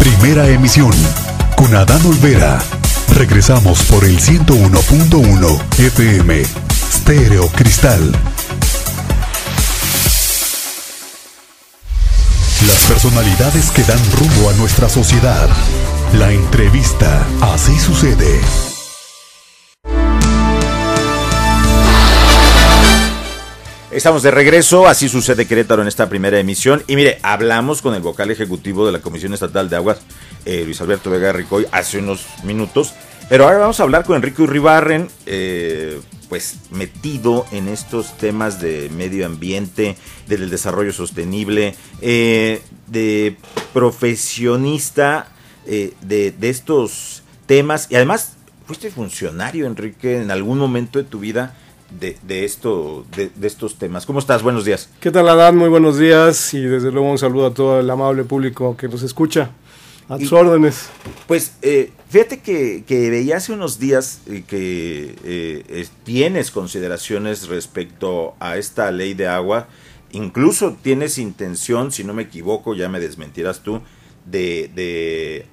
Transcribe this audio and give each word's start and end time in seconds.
Primera 0.00 0.48
emisión 0.48 0.92
con 1.56 1.74
Adán 1.76 2.00
Olvera. 2.06 2.58
Regresamos 3.16 3.82
por 3.82 4.06
el 4.06 4.18
101.1 4.18 5.60
FM 5.78 6.42
Stereo 6.90 7.46
Cristal. 7.48 8.10
Las 12.66 12.82
personalidades 12.88 13.70
que 13.72 13.82
dan 13.82 14.00
rumbo 14.18 14.48
a 14.48 14.54
nuestra 14.54 14.88
sociedad. 14.88 15.50
La 16.14 16.32
entrevista. 16.32 17.22
Así 17.42 17.78
sucede. 17.78 18.40
Estamos 23.90 24.22
de 24.22 24.30
regreso, 24.30 24.86
así 24.86 25.08
sucede 25.08 25.48
Querétaro 25.48 25.82
en 25.82 25.88
esta 25.88 26.08
primera 26.08 26.38
emisión. 26.38 26.84
Y 26.86 26.94
mire, 26.94 27.18
hablamos 27.22 27.82
con 27.82 27.92
el 27.96 28.00
vocal 28.00 28.30
ejecutivo 28.30 28.86
de 28.86 28.92
la 28.92 29.00
Comisión 29.00 29.34
Estatal 29.34 29.68
de 29.68 29.74
Aguas, 29.74 29.98
eh, 30.44 30.62
Luis 30.64 30.80
Alberto 30.80 31.10
Vega 31.10 31.32
Ricoy, 31.32 31.66
hace 31.72 31.98
unos 31.98 32.24
minutos. 32.44 32.94
Pero 33.28 33.44
ahora 33.44 33.58
vamos 33.58 33.80
a 33.80 33.82
hablar 33.82 34.04
con 34.04 34.14
Enrique 34.14 34.42
Uribarren, 34.42 35.08
eh, 35.26 36.00
pues 36.28 36.58
metido 36.70 37.46
en 37.50 37.66
estos 37.66 38.16
temas 38.16 38.60
de 38.60 38.90
medio 38.90 39.26
ambiente, 39.26 39.96
del 40.28 40.50
desarrollo 40.50 40.92
sostenible, 40.92 41.74
eh, 42.00 42.62
de 42.86 43.38
profesionista 43.72 45.32
de, 45.66 45.94
de 46.30 46.48
estos 46.48 47.24
temas. 47.46 47.88
Y 47.90 47.96
además, 47.96 48.36
fuiste 48.66 48.92
funcionario, 48.92 49.66
Enrique, 49.66 50.18
en 50.18 50.30
algún 50.30 50.58
momento 50.58 51.00
de 51.00 51.04
tu 51.04 51.18
vida 51.18 51.56
de, 51.90 52.44
esto, 52.44 53.04
de, 53.16 53.30
estos 53.46 53.76
temas. 53.76 54.06
¿Cómo 54.06 54.18
estás? 54.18 54.42
Buenos 54.42 54.64
días. 54.64 54.88
¿Qué 55.00 55.10
tal, 55.10 55.28
Adán? 55.28 55.56
Muy 55.56 55.68
buenos 55.68 55.98
días 55.98 56.54
y 56.54 56.60
desde 56.60 56.90
luego 56.90 57.10
un 57.10 57.18
saludo 57.18 57.46
a 57.46 57.54
todo 57.54 57.80
el 57.80 57.90
amable 57.90 58.24
público 58.24 58.76
que 58.76 58.88
nos 58.88 59.02
escucha. 59.02 59.50
A 60.08 60.18
tus 60.18 60.32
órdenes. 60.32 60.88
Pues 61.28 61.54
eh, 61.62 61.92
fíjate 62.08 62.40
que, 62.40 62.82
que, 62.84 63.10
veía 63.10 63.36
hace 63.36 63.52
unos 63.52 63.78
días 63.78 64.22
eh, 64.26 64.42
que 64.44 65.14
eh, 65.22 65.86
tienes 66.02 66.50
consideraciones 66.50 67.46
respecto 67.46 68.34
a 68.40 68.56
esta 68.56 68.90
ley 68.90 69.14
de 69.14 69.28
agua. 69.28 69.68
Incluso 70.10 70.76
tienes 70.82 71.16
intención, 71.18 71.92
si 71.92 72.02
no 72.02 72.12
me 72.12 72.24
equivoco, 72.24 72.74
ya 72.74 72.88
me 72.88 72.98
desmentirás 72.98 73.60
tú, 73.60 73.82
de, 74.26 74.68
de 74.74 75.46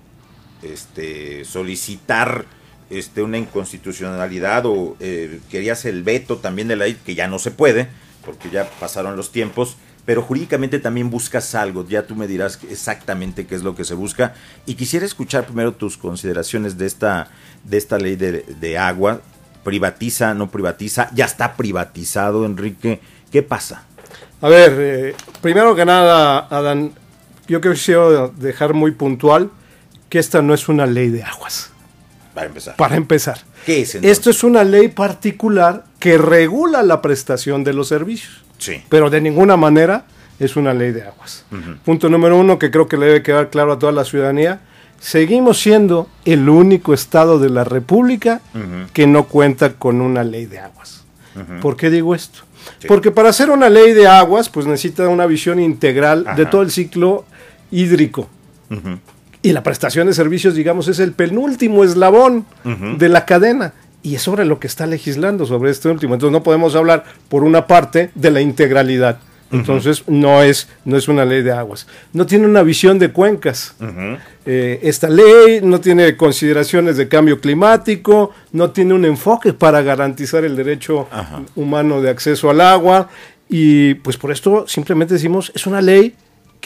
este, 0.64 1.46
solicitar 1.46 2.46
este, 2.90 3.22
una 3.22 3.38
inconstitucionalidad 3.38 4.66
o 4.66 4.96
eh, 5.00 5.40
querías 5.50 5.86
el 5.86 6.04
veto 6.04 6.38
también 6.38 6.68
de 6.68 6.76
la 6.76 6.86
ley, 6.86 6.98
que 7.06 7.16
ya 7.16 7.28
no 7.28 7.40
se 7.40 7.52
puede, 7.52 7.88
porque 8.26 8.50
ya 8.50 8.70
pasaron 8.80 9.16
los 9.16 9.32
tiempos, 9.32 9.78
pero 10.06 10.22
jurídicamente 10.22 10.80
también 10.80 11.10
buscas 11.10 11.54
algo, 11.54 11.86
ya 11.86 12.08
tú 12.08 12.16
me 12.16 12.28
dirás 12.28 12.60
exactamente 12.70 13.46
qué 13.46 13.56
es 13.56 13.64
lo 13.64 13.76
que 13.76 13.84
se 13.84 13.94
busca. 13.94 14.36
Y 14.66 14.76
quisiera 14.76 15.06
escuchar 15.06 15.46
primero 15.46 15.74
tus 15.74 15.98
consideraciones 15.98 16.78
de 16.78 16.86
esta, 16.86 17.28
de 17.66 17.78
esta 17.78 17.98
ley 17.98 18.16
de, 18.16 18.78
agua, 18.78 19.22
privatiza, 19.66 20.34
no 20.34 20.50
privatiza, 20.50 21.10
ya 21.14 21.26
está 21.26 21.58
privatizado, 21.58 22.46
Enrique, 22.46 23.02
¿qué 23.32 23.44
pasa? 23.44 23.84
A 24.40 24.48
ver, 24.48 24.76
eh, 24.80 25.16
primero 25.42 25.76
que 25.76 25.84
nada, 25.84 26.48
Adán, 26.50 26.94
yo 27.50 27.60
quiero 27.60 28.30
dejar 28.38 28.74
muy 28.74 28.92
puntual 28.92 29.52
que 30.10 30.20
esta 30.20 30.42
no 30.42 30.54
es 30.54 30.70
una 30.70 30.86
ley 30.86 31.10
de 31.10 31.24
aguas. 31.24 31.72
Para 32.38 32.50
empezar. 32.50 32.76
Para 32.76 32.96
empezar. 32.98 33.40
¿Qué 33.66 33.82
es 33.82 33.96
Esto 33.96 34.30
es 34.30 34.44
una 34.44 34.64
ley 34.64 34.90
particular 34.90 35.86
que 35.98 36.20
regula 36.20 36.84
la 36.84 37.02
prestación 37.02 37.64
de 37.64 37.74
los 37.74 37.88
servicios. 37.88 38.44
Sí. 38.60 38.84
Pero 38.90 39.10
de 39.10 39.22
ninguna 39.22 39.58
manera 39.58 40.06
es 40.38 40.56
una 40.56 40.72
ley 40.76 40.92
de 40.92 41.02
aguas. 41.02 41.46
Punto 41.84 42.10
número 42.10 42.38
uno 42.38 42.60
que 42.60 42.70
creo 42.70 42.88
que 42.88 42.96
le 42.96 43.08
debe 43.08 43.24
quedar 43.24 43.50
claro 43.50 43.72
a 43.74 43.80
toda 43.80 43.92
la 43.92 44.06
ciudadanía. 44.06 44.62
Seguimos 45.00 45.60
siendo 45.60 46.10
el 46.26 46.48
único 46.48 46.94
estado 46.94 47.40
de 47.40 47.50
la 47.50 47.64
República 47.64 48.40
que 48.94 49.08
no 49.08 49.24
cuenta 49.24 49.74
con 49.74 50.00
una 50.00 50.24
ley 50.24 50.46
de 50.46 50.60
aguas. 50.60 51.06
¿Por 51.60 51.76
qué 51.76 51.90
digo 51.90 52.14
esto? 52.14 52.42
Porque 52.88 53.10
para 53.10 53.30
hacer 53.30 53.50
una 53.50 53.68
ley 53.68 53.94
de 53.94 54.06
aguas, 54.06 54.48
pues 54.50 54.68
necesita 54.68 55.08
una 55.08 55.26
visión 55.26 55.60
integral 55.60 56.24
de 56.36 56.46
todo 56.46 56.62
el 56.62 56.70
ciclo 56.70 57.26
hídrico. 57.72 58.30
Y 59.48 59.54
la 59.54 59.64
prestación 59.64 60.08
de 60.08 60.14
servicios, 60.14 60.56
digamos, 60.56 60.90
es 60.90 61.00
el 61.00 61.14
penúltimo 61.14 61.86
eslabón 61.86 62.46
de 62.98 63.08
la 63.08 63.24
cadena. 63.24 63.74
Y 64.04 64.16
es 64.16 64.22
sobre 64.22 64.44
lo 64.44 64.60
que 64.60 64.68
está 64.68 64.86
legislando, 64.86 65.46
sobre 65.46 65.72
este 65.72 65.88
último. 65.88 66.16
Entonces 66.16 66.34
no 66.34 66.44
podemos 66.44 66.76
hablar, 66.76 67.06
por 67.30 67.46
una 67.46 67.66
parte, 67.66 68.12
de 68.14 68.30
la 68.30 68.42
integralidad. 68.42 69.20
Entonces 69.50 70.04
no 70.08 70.44
es, 70.44 70.68
no 70.84 70.98
es 70.98 71.08
una 71.08 71.24
ley 71.24 71.44
de 71.44 71.54
aguas. 71.54 71.88
No 72.12 72.26
tiene 72.26 72.46
una 72.46 72.62
visión 72.62 73.00
de 73.00 73.14
cuencas. 73.14 73.76
Eh, 74.46 74.82
esta 74.84 75.08
ley 75.08 75.62
no 75.64 75.80
tiene 75.80 76.18
consideraciones 76.18 76.98
de 76.98 77.08
cambio 77.08 77.40
climático, 77.40 78.32
no 78.52 78.72
tiene 78.72 78.96
un 78.96 79.06
enfoque 79.06 79.54
para 79.54 79.82
garantizar 79.82 80.44
el 80.44 80.58
derecho 80.58 81.08
humano 81.56 82.02
de 82.02 82.10
acceso 82.10 82.50
al 82.50 82.60
agua. 82.60 83.08
Y 83.48 83.94
pues 83.94 84.18
por 84.18 84.34
esto 84.34 84.68
simplemente 84.68 85.14
decimos, 85.14 85.54
es 85.56 85.66
una 85.66 85.80
ley 85.80 86.16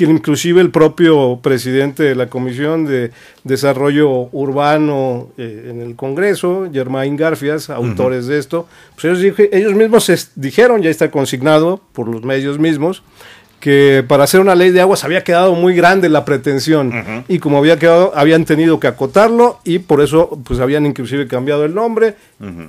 que 0.05 0.11
inclusive 0.11 0.61
el 0.61 0.71
propio 0.71 1.39
presidente 1.41 2.03
de 2.03 2.15
la 2.15 2.27
Comisión 2.27 2.85
de 2.85 3.11
Desarrollo 3.43 4.29
Urbano 4.31 5.29
eh, 5.37 5.67
en 5.69 5.81
el 5.81 5.95
Congreso, 5.95 6.67
Germain 6.71 7.15
Garfias, 7.15 7.69
autores 7.69 8.27
de 8.27 8.39
esto, 8.39 8.67
pues 8.95 9.05
ellos, 9.05 9.39
ellos 9.51 9.73
mismos 9.73 10.31
dijeron, 10.35 10.81
ya 10.81 10.89
está 10.89 11.11
consignado 11.11 11.81
por 11.93 12.07
los 12.07 12.23
medios 12.23 12.57
mismos, 12.57 13.03
que 13.59 14.03
para 14.07 14.23
hacer 14.23 14.39
una 14.39 14.55
ley 14.55 14.71
de 14.71 14.81
aguas 14.81 15.03
había 15.03 15.23
quedado 15.23 15.53
muy 15.53 15.75
grande 15.75 16.09
la 16.09 16.25
pretensión 16.25 17.23
y 17.27 17.37
como 17.37 17.59
había 17.59 17.77
quedado 17.77 18.11
habían 18.15 18.43
tenido 18.43 18.79
que 18.79 18.87
acotarlo 18.87 19.59
y 19.63 19.77
por 19.77 20.01
eso 20.01 20.41
pues 20.43 20.59
habían 20.59 20.87
inclusive 20.87 21.27
cambiado 21.27 21.63
el 21.63 21.75
nombre 21.75 22.15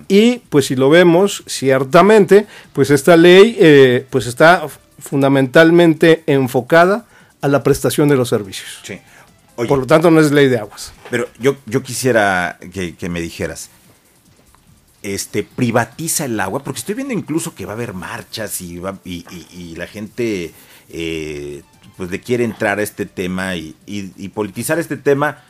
y 0.08 0.42
pues 0.50 0.66
si 0.66 0.76
lo 0.76 0.90
vemos 0.90 1.44
ciertamente 1.46 2.44
pues 2.74 2.90
esta 2.90 3.16
ley 3.16 3.56
eh, 3.58 4.04
pues 4.10 4.26
está 4.26 4.66
fundamentalmente 4.98 6.24
enfocada 6.26 7.06
a 7.42 7.48
la 7.48 7.62
prestación 7.62 8.08
de 8.08 8.16
los 8.16 8.30
servicios. 8.30 8.80
Sí. 8.84 8.98
Por 9.54 9.78
lo 9.78 9.86
tanto, 9.86 10.10
no 10.10 10.20
es 10.20 10.32
ley 10.32 10.48
de 10.48 10.58
aguas. 10.58 10.92
Pero 11.10 11.28
yo, 11.38 11.56
yo 11.66 11.82
quisiera 11.82 12.58
que, 12.72 13.08
me 13.10 13.20
dijeras, 13.20 13.68
este, 15.02 15.42
privatiza 15.42 16.24
el 16.24 16.40
agua, 16.40 16.62
porque 16.64 16.78
estoy 16.78 16.94
viendo 16.94 17.12
incluso 17.12 17.54
que 17.54 17.66
va 17.66 17.72
a 17.72 17.76
haber 17.76 17.92
marchas 17.92 18.60
y, 18.62 18.78
va, 18.78 18.98
y, 19.04 19.74
la 19.76 19.86
gente 19.86 20.52
eh, 20.88 21.62
pues 21.96 22.10
le 22.10 22.20
quiere 22.20 22.44
entrar 22.44 22.78
a 22.78 22.82
este 22.82 23.04
tema 23.04 23.56
y, 23.56 23.74
politizar 24.34 24.78
este 24.78 24.96
tema. 24.96 25.44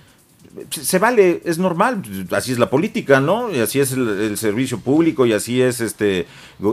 Se 0.68 0.98
vale, 0.98 1.40
es 1.46 1.56
normal, 1.56 2.02
así 2.30 2.52
es 2.52 2.58
la 2.58 2.68
política, 2.68 3.20
¿no? 3.20 3.50
Y 3.50 3.60
así 3.60 3.80
es 3.80 3.92
el, 3.92 4.36
servicio 4.36 4.80
público 4.80 5.24
y 5.24 5.32
así 5.32 5.62
es 5.62 5.80
este 5.80 6.26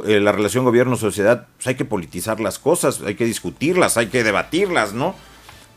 eh, 0.05 0.19
la 0.19 0.33
relación 0.33 0.65
gobierno-sociedad. 0.65 1.47
Pues 1.55 1.67
hay 1.67 1.75
que 1.75 1.85
politizar 1.85 2.41
las 2.41 2.59
cosas, 2.59 3.01
hay 3.01 3.15
que 3.15 3.23
discutirlas, 3.23 3.95
hay 3.95 4.07
que 4.07 4.23
debatirlas, 4.23 4.93
¿no? 4.93 5.15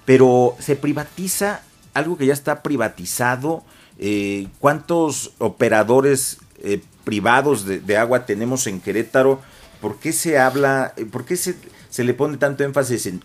Pero 0.05 0.57
se 0.59 0.75
privatiza 0.75 1.63
algo 1.95 2.19
que 2.19 2.27
ya 2.27 2.33
está 2.33 2.63
privatizado. 2.63 3.63
Eh, 3.99 4.49
¿Cuántos 4.59 5.33
operadores 5.39 6.39
eh, 6.65 6.81
privados 7.05 7.65
de, 7.67 7.97
agua 7.97 8.27
tenemos 8.27 8.67
en 8.67 8.81
Querétaro? 8.81 9.41
¿Por 9.81 10.01
qué 10.01 10.13
se 10.13 10.39
habla, 10.39 10.95
por 11.13 11.25
qué 11.25 11.37
se, 11.37 11.55
se 11.89 12.03
le 12.03 12.15
pone 12.15 12.37
tanto 12.37 12.65
énfasis 12.65 13.07
en 13.07 13.23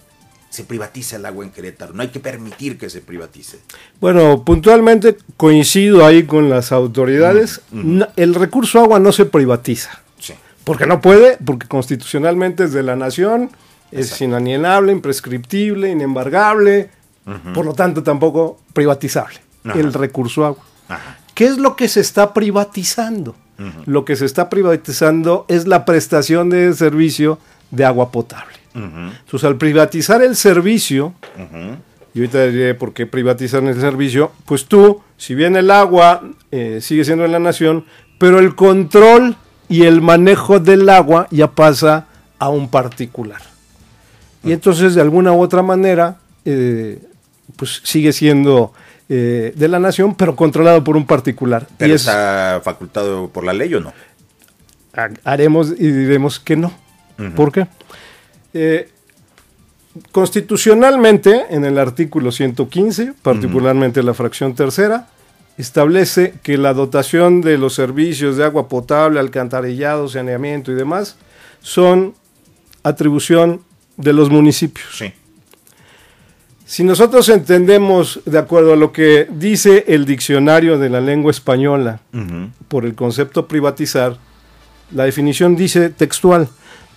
se 0.58 0.64
privatiza 0.64 1.18
el 1.18 1.26
agua 1.28 1.46
en 1.46 1.52
Querétaro. 1.52 1.94
No 1.94 2.02
hay 2.02 2.08
que 2.08 2.20
permitir 2.20 2.80
que 2.80 2.90
se 2.90 3.00
privatice. 3.02 3.60
Bueno, 4.02 4.44
puntualmente 4.44 5.16
coincido 5.38 6.04
ahí 6.04 6.24
con 6.24 6.50
las 6.50 6.72
autoridades. 6.72 7.62
el 8.16 8.34
recurso 8.34 8.80
agua 8.80 8.98
no 8.98 9.12
se 9.12 9.26
privatiza. 9.26 10.02
Sí. 10.18 10.34
Porque 10.64 10.88
no 10.88 11.00
puede, 11.00 11.38
porque 11.38 11.68
constitucionalmente 11.68 12.64
es 12.64 12.74
de 12.74 12.82
la 12.82 12.96
nación, 12.96 13.52
es 13.92 14.20
inalienable, 14.20 14.92
imprescriptible, 14.92 15.92
inembargable, 15.92 16.90
por 17.54 17.64
lo 17.64 17.74
tanto 17.74 18.02
tampoco 18.02 18.60
privatizable. 18.74 19.40
El 19.76 19.94
recurso 19.94 20.44
agua. 20.44 20.64
¿Qué 21.36 21.46
es 21.46 21.60
lo 21.60 21.76
que 21.76 21.88
se 21.88 22.00
está 22.00 22.34
privatizando? 22.34 23.36
Lo 23.86 24.06
que 24.06 24.16
se 24.16 24.26
está 24.26 24.50
privatizando 24.50 25.46
es 25.50 25.68
la 25.68 25.86
prestación 25.86 26.50
de 26.50 26.74
servicio 26.74 27.38
de 27.70 27.86
agua 27.86 28.12
potable. 28.12 28.57
Entonces, 28.78 29.44
al 29.44 29.58
privatizar 29.58 30.22
el 30.22 30.36
servicio, 30.36 31.14
y 32.14 32.20
ahorita 32.20 32.48
diré 32.48 32.74
por 32.76 32.94
qué 32.94 33.06
privatizan 33.06 33.68
el 33.68 33.80
servicio, 33.80 34.32
pues 34.46 34.66
tú, 34.66 35.02
si 35.18 35.36
bien 35.36 35.56
el 35.56 35.72
agua 35.72 36.24
eh, 36.52 36.80
sigue 36.82 37.04
siendo 37.04 37.24
de 37.24 37.30
la 37.30 37.40
nación, 37.40 37.86
pero 38.18 38.40
el 38.40 38.56
control 38.56 39.36
y 39.70 39.84
el 39.84 40.02
manejo 40.02 40.60
del 40.60 40.90
agua 40.90 41.28
ya 41.32 41.52
pasa 41.52 42.08
a 42.40 42.50
un 42.50 42.70
particular. 42.70 43.42
Y 44.44 44.52
entonces, 44.52 44.96
de 44.96 45.02
alguna 45.02 45.34
u 45.34 45.42
otra 45.42 45.62
manera, 45.62 46.18
eh, 46.46 47.02
pues 47.56 47.82
sigue 47.84 48.14
siendo 48.14 48.74
eh, 49.10 49.54
de 49.56 49.68
la 49.68 49.80
nación, 49.80 50.16
pero 50.16 50.36
controlado 50.36 50.84
por 50.84 50.98
un 50.98 51.06
particular. 51.06 51.68
¿Pero 51.78 51.96
está 51.96 52.62
facultado 52.64 53.30
por 53.30 53.44
la 53.44 53.54
ley 53.54 53.74
o 53.74 53.80
no? 53.80 53.94
Haremos 55.24 55.72
y 55.72 55.92
diremos 55.92 56.40
que 56.40 56.56
no. 56.56 56.72
¿Por 57.36 57.52
qué? 57.52 57.68
Eh, 58.54 58.90
constitucionalmente, 60.12 61.46
en 61.50 61.66
el 61.66 61.78
artículo 61.78 62.32
115, 62.32 63.14
particularmente 63.22 64.04
la 64.04 64.14
fracción 64.14 64.56
tercera, 64.56 65.08
establece 65.58 66.36
que 66.44 66.58
la 66.58 66.74
dotación 66.74 67.42
de 67.42 67.58
los 67.58 67.74
servicios 67.74 68.38
de 68.38 68.46
agua 68.46 68.68
potable, 68.68 69.20
alcantarillado, 69.20 70.08
saneamiento 70.08 70.72
y 70.72 70.76
demás 70.76 71.18
son 71.62 72.14
atribución 72.84 73.62
de 73.98 74.14
los 74.14 74.30
municipios. 74.30 74.88
Sí. 74.98 75.12
Si 76.68 76.84
nosotros 76.84 77.30
entendemos, 77.30 78.20
de 78.26 78.38
acuerdo 78.38 78.74
a 78.74 78.76
lo 78.76 78.92
que 78.92 79.26
dice 79.32 79.86
el 79.88 80.06
diccionario 80.06 80.78
de 80.78 80.90
la 80.90 81.00
lengua 81.00 81.32
española, 81.32 82.02
por 82.68 82.86
el 82.86 82.94
concepto 82.94 83.48
privatizar, 83.48 84.18
la 84.92 85.06
definición 85.06 85.56
dice 85.56 85.90
textual, 85.90 86.50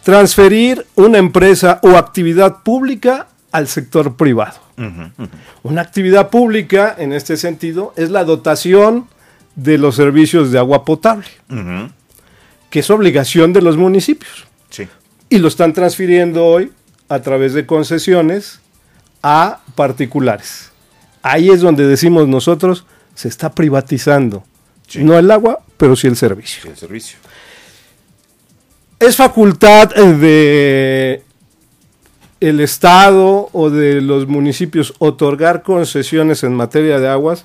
transferir 0.02 0.86
una 0.94 1.18
empresa 1.18 1.80
o 1.82 1.90
actividad 1.90 2.62
pública 2.62 3.28
al 3.52 3.68
sector 3.68 4.16
privado. 4.16 4.58
Una 5.62 5.82
actividad 5.82 6.30
pública, 6.30 6.94
en 6.96 7.12
este 7.12 7.36
sentido, 7.36 7.92
es 7.96 8.10
la 8.10 8.24
dotación 8.24 9.08
de 9.56 9.76
los 9.76 9.96
servicios 9.96 10.52
de 10.52 10.58
agua 10.58 10.84
potable, 10.84 11.26
que 12.70 12.80
es 12.80 12.90
obligación 12.90 13.52
de 13.52 13.60
los 13.60 13.76
municipios. 13.76 14.46
Sí. 14.70 14.88
Y 15.28 15.38
lo 15.38 15.48
están 15.48 15.72
transfiriendo 15.72 16.46
hoy 16.46 16.72
a 17.08 17.20
través 17.20 17.52
de 17.52 17.66
concesiones 17.66 18.60
a 19.22 19.60
particulares. 19.74 20.70
Ahí 21.22 21.50
es 21.50 21.60
donde 21.60 21.86
decimos 21.86 22.26
nosotros, 22.26 22.86
se 23.14 23.28
está 23.28 23.52
privatizando. 23.52 24.44
Sí. 24.86 25.04
No 25.04 25.18
el 25.18 25.30
agua, 25.30 25.60
pero 25.76 25.94
sí 25.94 26.06
el 26.06 26.16
servicio. 26.16 26.62
Sí, 26.62 26.68
el 26.68 26.76
servicio. 26.76 27.18
Es 29.00 29.16
facultad 29.16 29.90
eh, 29.96 30.02
de 30.12 31.22
el 32.40 32.60
Estado 32.60 33.48
o 33.52 33.70
de 33.70 34.00
los 34.00 34.26
municipios 34.28 34.94
otorgar 34.98 35.62
concesiones 35.62 36.44
en 36.44 36.54
materia 36.54 37.00
de 37.00 37.08
aguas. 37.08 37.44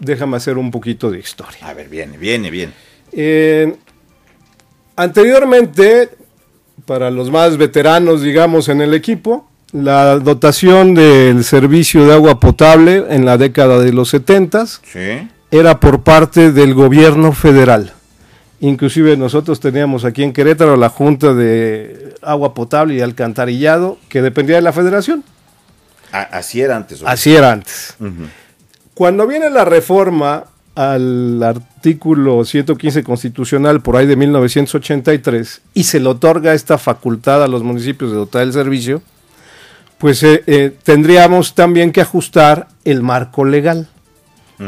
Déjame 0.00 0.36
hacer 0.36 0.58
un 0.58 0.70
poquito 0.70 1.10
de 1.10 1.18
historia. 1.20 1.58
A 1.66 1.74
ver, 1.74 1.88
viene, 1.88 2.18
viene, 2.18 2.50
viene. 2.50 2.72
Eh, 3.12 3.74
anteriormente, 4.96 6.10
para 6.86 7.10
los 7.10 7.30
más 7.30 7.56
veteranos, 7.56 8.22
digamos, 8.22 8.68
en 8.68 8.80
el 8.80 8.94
equipo, 8.94 9.48
la 9.72 10.18
dotación 10.18 10.94
del 10.94 11.44
servicio 11.44 12.06
de 12.06 12.14
agua 12.14 12.40
potable 12.40 13.04
en 13.10 13.24
la 13.24 13.36
década 13.38 13.78
de 13.78 13.92
los 13.92 14.08
70 14.08 14.66
Sí. 14.66 15.28
era 15.50 15.78
por 15.80 16.02
parte 16.02 16.50
del 16.52 16.74
gobierno 16.74 17.32
federal. 17.32 17.92
Inclusive 18.60 19.16
nosotros 19.16 19.58
teníamos 19.58 20.04
aquí 20.04 20.22
en 20.22 20.32
Querétaro 20.32 20.76
la 20.76 20.90
Junta 20.90 21.32
de 21.32 22.14
Agua 22.20 22.52
Potable 22.52 22.94
y 22.94 23.00
Alcantarillado, 23.00 23.98
que 24.08 24.20
dependía 24.20 24.56
de 24.56 24.62
la 24.62 24.72
federación. 24.72 25.24
Así 26.12 26.60
era 26.60 26.76
antes. 26.76 27.02
Así 27.04 27.34
era 27.34 27.52
antes. 27.52 27.96
Cuando 28.94 29.26
viene 29.26 29.48
la 29.48 29.64
reforma 29.64 30.44
al 30.74 31.42
artículo 31.42 32.44
115 32.44 33.02
constitucional 33.02 33.80
por 33.80 33.96
ahí 33.96 34.06
de 34.06 34.16
1983 34.16 35.62
y 35.74 35.84
se 35.84 36.00
le 36.00 36.08
otorga 36.08 36.52
esta 36.52 36.78
facultad 36.78 37.42
a 37.42 37.48
los 37.48 37.62
municipios 37.62 38.10
de 38.10 38.16
dotar 38.18 38.42
el 38.42 38.52
servicio, 38.52 39.02
pues 39.98 40.22
eh, 40.22 40.42
eh, 40.46 40.74
tendríamos 40.82 41.54
también 41.54 41.92
que 41.92 42.00
ajustar 42.00 42.68
el 42.84 43.02
marco 43.02 43.44
legal. 43.44 43.88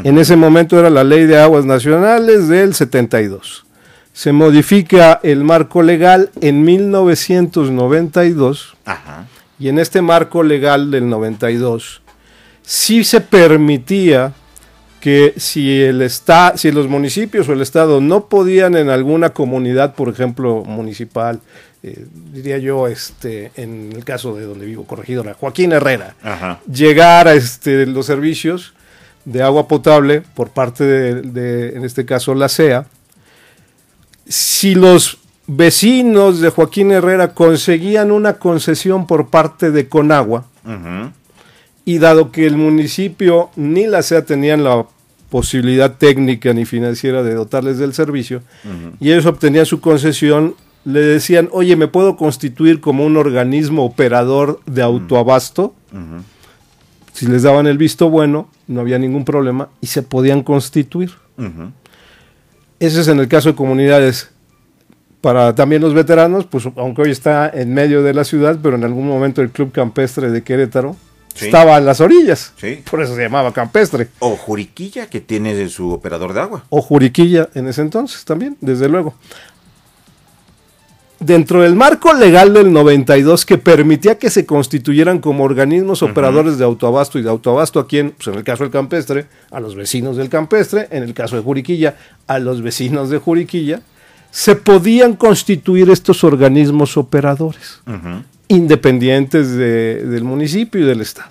En 0.05 0.17
ese 0.17 0.37
momento 0.37 0.79
era 0.79 0.89
la 0.89 1.05
ley 1.05 1.27
de 1.27 1.39
aguas 1.39 1.67
nacionales 1.67 2.49
del 2.49 2.75
72. 2.75 3.67
Se 4.13 4.33
modifica 4.33 5.21
el 5.23 5.45
marco 5.45 5.83
legal 5.83 6.31
en 6.41 6.65
1992 6.65 8.77
Ajá. 8.85 9.27
y 9.59 9.69
en 9.69 9.79
este 9.79 10.03
marco 10.03 10.43
legal 10.43 10.91
del 10.91 11.09
92 11.09 12.03
sí 12.63 13.05
se 13.05 13.21
permitía 13.21 14.33
que 15.01 15.35
si 15.37 15.83
el 15.83 16.01
esta- 16.03 16.57
si 16.57 16.71
los 16.71 16.87
municipios 16.89 17.49
o 17.49 17.53
el 17.55 17.61
estado 17.61 18.01
no 18.01 18.27
podían 18.29 18.77
en 18.77 18.89
alguna 18.89 19.31
comunidad, 19.31 19.97
por 19.97 20.09
ejemplo, 20.09 20.63
municipal, 20.65 21.41
eh, 21.83 22.07
diría 22.33 22.59
yo, 22.59 22.87
este, 22.87 23.51
en 23.57 23.91
el 23.93 24.05
caso 24.05 24.37
de 24.37 24.45
donde 24.45 24.65
vivo, 24.67 24.85
corregidora, 24.85 25.35
Joaquín 25.35 25.73
Herrera, 25.73 26.15
Ajá. 26.23 26.61
llegar 26.73 27.27
a 27.27 27.35
este, 27.35 27.85
los 27.87 28.07
servicios 28.07 28.75
de 29.25 29.43
agua 29.43 29.67
potable 29.67 30.23
por 30.37 30.51
parte 30.51 30.85
de, 30.85 31.23
de, 31.23 31.77
en 31.77 31.85
este 31.85 32.05
caso, 32.05 32.37
la 32.37 32.49
CEA, 32.49 32.87
si 34.27 34.75
los 34.75 35.19
vecinos 35.47 36.41
de 36.41 36.51
Joaquín 36.51 36.93
Herrera 36.93 37.35
conseguían 37.35 38.13
una 38.13 38.35
concesión 38.35 39.07
por 39.07 39.29
parte 39.29 39.71
de 39.71 39.89
Conagua, 39.89 40.47
y 41.85 41.99
dado 41.99 42.31
que 42.31 42.47
el 42.47 42.57
municipio 42.57 43.51
ni 43.57 43.87
la 43.87 44.03
CEA 44.03 44.25
tenían 44.25 44.63
la 44.63 44.87
posibilidad 45.31 45.97
técnica 45.97 46.53
ni 46.53 46.65
financiera 46.65 47.23
de 47.23 47.35
dotarles 47.35 47.79
del 47.79 47.95
servicio, 47.95 48.43
y 49.01 49.11
ellos 49.11 49.27
obtenían 49.27 49.67
su 49.67 49.81
concesión, 49.81 50.55
le 50.85 51.01
decían, 51.01 51.49
oye, 51.53 51.77
¿me 51.77 51.89
puedo 51.89 52.17
constituir 52.17 52.81
como 52.81 53.05
un 53.05 53.17
organismo 53.17 53.85
operador 53.85 54.61
de 54.67 54.83
autoabasto? 54.83 55.75
Si 57.13 57.27
les 57.27 57.43
daban 57.43 57.67
el 57.67 57.79
visto 57.79 58.09
bueno, 58.09 58.49
no 58.69 58.81
había 58.81 58.99
ningún 58.99 59.25
problema 59.25 59.69
y 59.81 59.89
se 59.89 60.03
podían 60.03 60.43
constituir. 60.43 61.13
Ese 62.83 63.01
es 63.03 63.07
en 63.09 63.21
el 63.21 63.29
caso 63.29 63.51
de 63.51 63.55
comunidades. 63.55 64.29
Para 65.21 65.55
también 65.55 65.81
los 65.83 65.95
veteranos, 65.95 66.47
pues 66.47 66.67
aunque 66.77 67.03
hoy 67.03 67.13
está 67.13 67.49
en 67.49 67.73
medio 67.73 68.03
de 68.03 68.13
la 68.13 68.25
ciudad, 68.25 68.59
pero 68.61 68.75
en 68.75 68.83
algún 68.83 69.07
momento 69.07 69.41
el 69.41 69.51
Club 69.51 69.71
Campestre 69.71 70.31
de 70.33 70.43
Querétaro 70.43 70.97
Sí. 71.35 71.47
estaba 71.47 71.79
en 71.79 71.87
las 71.87 72.01
orillas. 72.01 72.53
Sí. 72.57 72.83
Por 72.91 73.01
eso 73.03 73.15
se 73.15 73.23
llamaba 73.23 73.53
Campestre. 73.53 74.09
O 74.19 74.35
Juriquilla, 74.37 75.07
que 75.07 75.21
tiene 75.21 75.69
su 75.69 75.93
operador 75.93 76.33
de 76.35 76.41
agua. 76.41 76.65
O 76.71 76.83
Juriquilla 76.83 77.49
en 77.55 77.69
ese 77.69 77.83
entonces 77.83 78.25
también, 78.25 78.57
desde 78.61 78.89
luego. 78.89 79.15
Dentro 81.25 81.63
del 81.63 81.77
marco 81.77 82.13
legal 82.15 82.53
del 82.53 82.73
92 82.73 83.47
que 83.47 83.57
permitía 83.59 84.19
que 84.19 84.29
se 84.29 84.45
constituyeran 84.45 85.21
como 85.21 85.45
organismos 85.45 86.03
operadores 86.03 86.59
de 86.59 86.65
autoabasto 86.65 87.19
y 87.19 87.23
de 87.23 87.31
autoabasto 87.31 87.79
a 87.79 87.87
quién, 87.87 88.11
pues 88.17 88.27
en 88.29 88.35
el 88.35 88.43
caso 88.45 88.65
del 88.65 88.73
campestre, 88.73 89.27
a 89.51 89.61
los 89.61 89.77
vecinos 89.77 90.17
del 90.17 90.29
campestre, 90.29 90.89
en 90.91 91.05
el 91.05 91.15
caso 91.15 91.37
de 91.37 91.43
Juriquilla, 91.43 91.97
a 92.27 92.39
los 92.41 92.61
vecinos 92.63 93.09
de 93.09 93.19
Juriquilla, 93.19 93.83
se 94.33 94.57
podían 94.57 95.15
constituir 95.15 95.91
estos 95.91 96.25
organismos 96.25 96.97
operadores 96.97 97.81
independientes 98.49 99.51
de- 99.53 100.05
del 100.05 100.25
municipio 100.25 100.81
y 100.81 100.85
del 100.85 101.01
Estado, 101.03 101.31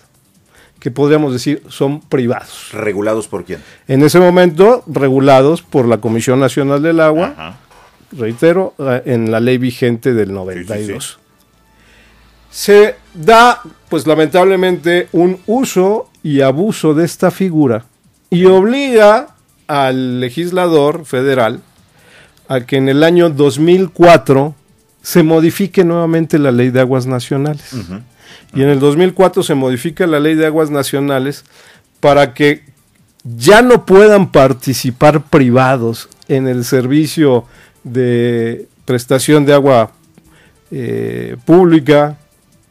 que 0.79 0.89
podríamos 0.91 1.33
decir 1.33 1.63
son 1.67 1.99
privados. 1.99 2.69
¿Regulados 2.71 3.27
por 3.27 3.43
quién? 3.43 3.59
En 3.87 4.03
ese 4.03 4.19
momento, 4.19 4.83
regulados 4.87 5.61
por 5.61 5.85
la 5.87 5.97
Comisión 5.97 6.39
Nacional 6.39 6.81
del 6.81 6.99
Agua. 6.99 7.57
Reitero, 8.11 8.73
eh, 8.79 9.03
en 9.05 9.31
la 9.31 9.39
ley 9.39 9.57
vigente 9.57 10.13
del 10.13 10.33
92. 10.33 11.19
Sí, 12.49 12.71
Se 12.73 12.95
da, 13.13 13.61
pues 13.89 14.07
lamentablemente, 14.07 15.07
un 15.11 15.39
uso 15.47 16.09
y 16.23 16.41
abuso 16.41 16.93
de 16.93 17.05
esta 17.05 17.31
figura 17.31 17.85
y 18.29 18.45
obliga 18.45 19.35
al 19.67 20.19
legislador 20.19 21.05
federal 21.05 21.61
a 22.47 22.61
que 22.61 22.77
en 22.77 22.89
el 22.89 23.03
año 23.03 23.29
2004 23.29 24.55
se 25.01 25.23
modifique 25.23 25.83
nuevamente 25.83 26.37
la 26.37 26.51
ley 26.51 26.69
de 26.69 26.81
aguas 26.81 27.07
nacionales. 27.07 27.73
Y 28.53 28.61
en 28.61 28.69
el 28.69 28.79
2004 28.79 29.43
se 29.43 29.55
modifica 29.55 30.05
la 30.05 30.19
ley 30.19 30.35
de 30.35 30.45
aguas 30.45 30.69
nacionales 30.69 31.45
para 31.99 32.33
que 32.33 32.63
ya 33.23 33.61
no 33.61 33.85
puedan 33.85 34.31
participar 34.31 35.23
privados 35.23 36.09
en 36.27 36.47
el 36.47 36.65
servicio 36.65 37.45
de 37.83 38.67
prestación 38.85 39.45
de 39.45 39.53
agua 39.53 39.91
eh, 40.71 41.35
pública. 41.45 42.17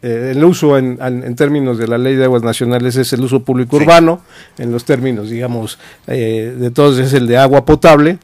Eh, 0.03 0.33
el 0.35 0.43
uso 0.45 0.79
en, 0.79 0.99
en- 1.03 1.37
términos 1.37 1.77
de 1.77 1.87
la 1.87 1.99
ley 1.99 2.15
de 2.17 2.25
aguas 2.25 2.43
nacionales 2.43 2.97
es 2.97 3.13
el 3.13 3.21
uso 3.21 3.43
público 3.45 3.77
Sí. 3.77 3.83
urbano, 3.83 4.23
en 4.57 4.73
los 4.73 4.85
términos, 4.85 5.29
digamos, 5.29 5.79
eh, 6.07 6.55
de 6.59 6.71
todos 6.71 6.99
es 6.99 7.13
el 7.13 7.27
de 7.27 7.37
agua 7.37 7.67
potable. 7.67 8.19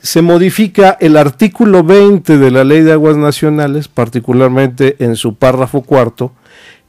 Se 0.00 0.20
modifica 0.22 0.96
el 1.00 1.16
artículo 1.16 1.84
20 1.84 2.38
de 2.38 2.50
la 2.50 2.64
ley 2.64 2.82
de 2.82 2.92
aguas 2.92 3.16
nacionales, 3.16 3.86
particularmente 3.88 4.96
en 4.98 5.14
su 5.16 5.36
párrafo 5.36 5.82
cuarto, 5.82 6.32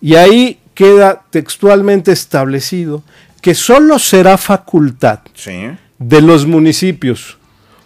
y 0.01 0.15
ahí 0.15 0.59
queda 0.73 1.23
textualmente 1.29 2.11
establecido 2.11 3.03
que 3.41 3.53
solo 3.55 3.99
será 3.99 4.37
facultad 4.37 5.19
Sí. 5.35 5.69
de 5.99 6.21
los 6.21 6.45
municipios 6.47 7.36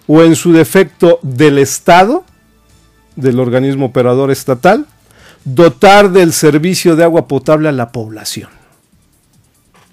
o 0.07 0.23
en 0.23 0.35
su 0.35 0.53
defecto 0.53 1.19
del 1.21 1.57
Estado, 1.57 2.23
del 3.15 3.39
organismo 3.39 3.87
operador 3.87 4.31
estatal, 4.31 4.85
dotar 5.43 6.11
del 6.11 6.33
servicio 6.33 6.95
de 6.95 7.03
agua 7.03 7.27
potable 7.27 7.69
a 7.69 7.71
la 7.71 7.91
población. 7.91 8.49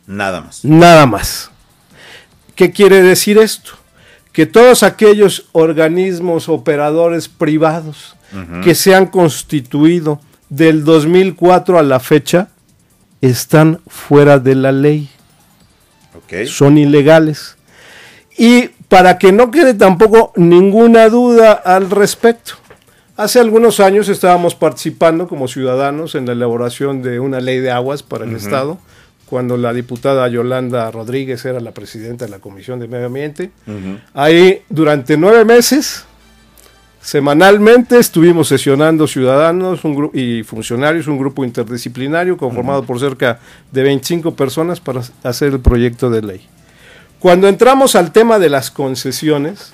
Nada 0.06 0.40
más. 0.40 0.64
Nada 0.64 1.06
más. 1.06 1.50
¿Qué 2.54 2.72
quiere 2.72 3.02
decir 3.02 3.38
esto? 3.38 3.72
Que 4.32 4.46
todos 4.46 4.82
aquellos 4.82 5.46
organismos 5.52 6.48
operadores 6.48 7.28
privados 7.28 8.16
que 8.62 8.74
se 8.74 8.94
han 8.94 9.06
constituido 9.06 10.20
del 10.48 10.84
2004 10.84 11.78
a 11.78 11.82
la 11.82 11.98
fecha 11.98 12.48
están 13.20 13.80
fuera 13.86 14.38
de 14.38 14.54
la 14.54 14.72
ley. 14.72 15.08
Son 16.46 16.78
ilegales. 16.78 17.56
Y 18.36 18.70
para 18.88 19.18
que 19.18 19.32
no 19.32 19.50
quede 19.50 19.74
tampoco 19.74 20.32
ninguna 20.36 21.08
duda 21.08 21.52
al 21.52 21.90
respecto, 21.90 22.54
hace 23.16 23.40
algunos 23.40 23.80
años 23.80 24.08
estábamos 24.08 24.54
participando 24.54 25.28
como 25.28 25.48
ciudadanos 25.48 26.14
en 26.14 26.26
la 26.26 26.32
elaboración 26.32 27.02
de 27.02 27.20
una 27.20 27.40
ley 27.40 27.60
de 27.60 27.70
aguas 27.70 28.02
para 28.02 28.24
el 28.24 28.34
Estado, 28.34 28.78
cuando 29.26 29.56
la 29.56 29.72
diputada 29.72 30.26
Yolanda 30.28 30.90
Rodríguez 30.90 31.44
era 31.44 31.60
la 31.60 31.72
presidenta 31.72 32.24
de 32.24 32.30
la 32.30 32.38
Comisión 32.38 32.80
de 32.80 32.88
Medio 32.88 33.06
Ambiente. 33.06 33.50
Ahí 34.14 34.62
durante 34.70 35.16
nueve 35.16 35.44
meses 35.44 36.06
Semanalmente 37.00 37.98
estuvimos 37.98 38.48
sesionando 38.48 39.06
ciudadanos 39.06 39.80
y 40.12 40.42
funcionarios, 40.42 41.06
un 41.06 41.16
grupo 41.16 41.44
interdisciplinario 41.44 42.36
conformado 42.36 42.82
por 42.82 42.98
cerca 42.98 43.38
de 43.72 43.82
25 43.82 44.34
personas 44.34 44.80
para 44.80 45.00
hacer 45.22 45.52
el 45.52 45.60
proyecto 45.60 46.10
de 46.10 46.22
ley. 46.22 46.46
Cuando 47.20 47.48
entramos 47.48 47.96
al 47.96 48.12
tema 48.12 48.38
de 48.38 48.48
las 48.48 48.70
concesiones, 48.70 49.72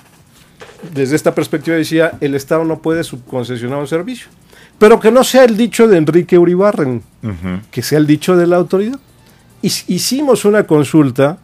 desde 0.95 1.17
esta 1.17 1.35
perspectiva 1.35 1.77
decía, 1.77 2.13
el 2.21 2.35
Estado 2.35 2.65
no 2.65 2.81
puede 2.81 3.05
subconcesionar 3.05 3.79
un 3.79 3.87
servicio, 3.87 4.29
pero 4.79 4.99
que 4.99 5.11
no 5.11 5.25
sea 5.25 5.45
el 5.45 5.57
dicho 5.57 5.87
de 5.87 5.99
Enrique 5.99 6.39
Uribarren, 6.39 7.03
que 7.71 7.83
sea 7.83 7.99
el 7.99 8.07
dicho 8.07 8.37
de 8.37 8.47
la 8.47 8.57
autoridad. 8.57 8.99
Hicimos 9.63 10.45
una 10.45 10.67
consulta 10.67 11.39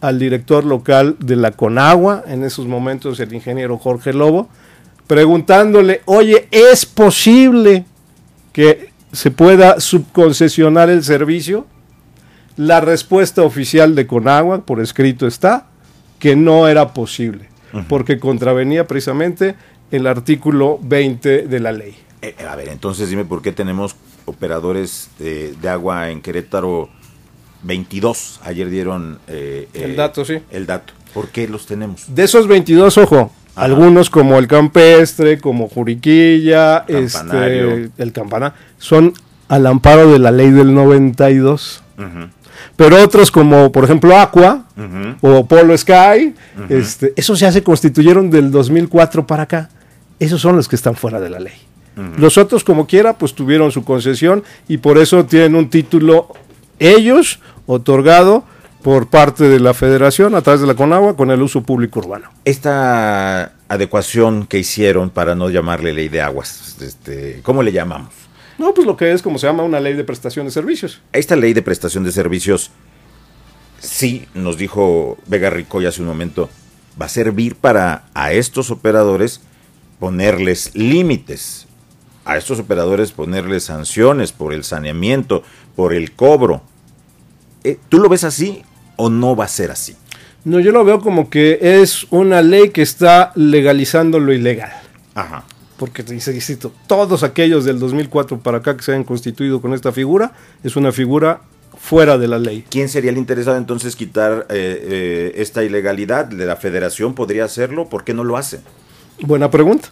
al 0.00 0.18
director 0.18 0.64
local 0.64 1.16
de 1.20 1.36
la 1.36 1.52
Conagua, 1.52 2.24
en 2.26 2.44
esos 2.44 2.66
momentos 2.66 3.20
el 3.20 3.32
ingeniero 3.32 3.78
Jorge 3.78 4.12
Lobo, 4.12 4.48
preguntándole, 5.06 6.02
oye, 6.06 6.48
¿es 6.50 6.86
posible 6.86 7.84
que 8.52 8.90
se 9.12 9.30
pueda 9.30 9.80
subconcesionar 9.80 10.90
el 10.90 11.04
servicio? 11.04 11.66
La 12.56 12.80
respuesta 12.80 13.42
oficial 13.42 13.94
de 13.94 14.06
Conagua, 14.06 14.64
por 14.64 14.80
escrito 14.80 15.26
está, 15.26 15.66
que 16.18 16.36
no 16.36 16.68
era 16.68 16.92
posible, 16.92 17.48
porque 17.88 18.18
contravenía 18.18 18.86
precisamente 18.86 19.54
el 19.90 20.06
artículo 20.06 20.78
20 20.82 21.48
de 21.48 21.60
la 21.60 21.72
ley. 21.72 21.96
Eh, 22.22 22.36
a 22.48 22.54
ver, 22.56 22.68
entonces 22.68 23.10
dime 23.10 23.24
por 23.24 23.42
qué 23.42 23.52
tenemos 23.52 23.96
operadores 24.26 25.10
de, 25.18 25.56
agua 25.68 26.10
en 26.10 26.20
Querétaro 26.20 26.88
22. 27.62 28.40
Ayer 28.44 28.70
dieron 28.70 29.18
eh, 29.26 29.68
el 29.74 29.96
dato, 29.96 30.24
sí. 30.24 30.38
El 30.50 30.66
dato. 30.66 30.92
¿Por 31.12 31.28
qué 31.28 31.48
los 31.48 31.66
tenemos? 31.66 32.14
De 32.14 32.24
esos 32.24 32.46
22, 32.46 32.98
ojo, 32.98 33.32
algunos 33.54 34.08
como 34.08 34.38
el 34.38 34.46
campestre, 34.46 35.38
como 35.38 35.68
Juriquilla, 35.68 36.84
este, 36.88 37.90
el 37.98 38.12
campana, 38.12 38.54
son 38.78 39.12
al 39.48 39.66
amparo 39.66 40.10
de 40.10 40.18
la 40.18 40.30
ley 40.30 40.50
del 40.50 40.72
92. 40.74 41.82
Pero 42.76 43.02
otros 43.02 43.30
como 43.30 43.70
por 43.72 43.84
ejemplo 43.84 44.16
Aqua 44.18 44.64
o 45.20 45.46
Polo 45.46 45.76
Sky, 45.76 46.34
este, 46.68 47.12
esos 47.16 47.38
ya 47.40 47.52
se 47.52 47.62
constituyeron 47.62 48.30
del 48.30 48.50
2004 48.50 49.26
para 49.26 49.44
acá. 49.44 49.70
Esos 50.18 50.40
son 50.40 50.56
los 50.56 50.68
que 50.68 50.76
están 50.76 50.94
fuera 50.94 51.20
de 51.20 51.30
la 51.30 51.40
ley. 51.40 51.54
Los 52.16 52.38
otros 52.38 52.64
como 52.64 52.86
quiera 52.86 53.14
pues 53.14 53.34
tuvieron 53.34 53.70
su 53.70 53.84
concesión 53.84 54.42
y 54.66 54.78
por 54.78 54.96
eso 54.98 55.26
tienen 55.26 55.54
un 55.54 55.68
título 55.68 56.28
ellos 56.78 57.40
otorgado 57.66 58.44
por 58.82 59.08
parte 59.08 59.44
de 59.44 59.60
la 59.60 59.74
federación 59.74 60.34
a 60.34 60.42
través 60.42 60.60
de 60.60 60.66
la 60.66 60.74
Conagua 60.74 61.16
con 61.16 61.30
el 61.30 61.40
uso 61.40 61.62
público 61.62 62.00
urbano. 62.00 62.30
Esta 62.44 63.52
adecuación 63.68 64.46
que 64.46 64.58
hicieron 64.58 65.10
para 65.10 65.34
no 65.34 65.50
llamarle 65.50 65.92
ley 65.92 66.08
de 66.08 66.20
aguas, 66.20 66.76
este, 66.80 67.40
¿cómo 67.42 67.62
le 67.62 67.72
llamamos? 67.72 68.21
No, 68.58 68.74
pues 68.74 68.86
lo 68.86 68.96
que 68.96 69.12
es 69.12 69.22
como 69.22 69.38
se 69.38 69.46
llama 69.46 69.62
una 69.62 69.80
ley 69.80 69.94
de 69.94 70.04
prestación 70.04 70.46
de 70.46 70.52
servicios. 70.52 71.00
Esta 71.12 71.36
ley 71.36 71.52
de 71.52 71.62
prestación 71.62 72.04
de 72.04 72.12
servicios, 72.12 72.70
sí, 73.78 74.26
nos 74.34 74.56
dijo 74.56 75.18
Vega 75.26 75.50
Ricoy 75.50 75.86
hace 75.86 76.02
un 76.02 76.08
momento, 76.08 76.50
va 77.00 77.06
a 77.06 77.08
servir 77.08 77.56
para 77.56 78.04
a 78.14 78.32
estos 78.32 78.70
operadores 78.70 79.40
ponerles 79.98 80.74
límites, 80.74 81.66
a 82.24 82.36
estos 82.36 82.58
operadores 82.58 83.12
ponerles 83.12 83.64
sanciones 83.64 84.32
por 84.32 84.52
el 84.52 84.64
saneamiento, 84.64 85.42
por 85.74 85.94
el 85.94 86.12
cobro. 86.12 86.62
Eh, 87.64 87.78
¿Tú 87.88 87.98
lo 87.98 88.08
ves 88.08 88.24
así 88.24 88.62
o 88.96 89.08
no 89.08 89.34
va 89.36 89.44
a 89.44 89.48
ser 89.48 89.70
así? 89.70 89.96
No, 90.44 90.58
yo 90.58 90.72
lo 90.72 90.84
veo 90.84 91.00
como 91.00 91.30
que 91.30 91.58
es 91.60 92.06
una 92.10 92.42
ley 92.42 92.70
que 92.70 92.82
está 92.82 93.32
legalizando 93.36 94.18
lo 94.18 94.32
ilegal. 94.32 94.72
Ajá. 95.14 95.44
Porque 95.82 96.04
dice, 96.04 96.58
todos 96.86 97.24
aquellos 97.24 97.64
del 97.64 97.80
2004 97.80 98.38
para 98.38 98.58
acá 98.58 98.76
que 98.76 98.84
se 98.84 98.94
han 98.94 99.02
constituido 99.02 99.60
con 99.60 99.74
esta 99.74 99.90
figura, 99.90 100.30
es 100.62 100.76
una 100.76 100.92
figura 100.92 101.40
fuera 101.76 102.18
de 102.18 102.28
la 102.28 102.38
ley. 102.38 102.64
¿Quién 102.70 102.88
sería 102.88 103.10
el 103.10 103.18
interesado 103.18 103.56
entonces 103.56 103.96
quitar 103.96 104.46
eh, 104.48 104.80
eh, 104.80 105.32
esta 105.38 105.64
ilegalidad? 105.64 106.26
¿De 106.26 106.46
la 106.46 106.54
federación 106.54 107.16
podría 107.16 107.46
hacerlo? 107.46 107.88
¿Por 107.88 108.04
qué 108.04 108.14
no 108.14 108.22
lo 108.22 108.36
hace? 108.36 108.60
Buena 109.22 109.50
pregunta. 109.50 109.88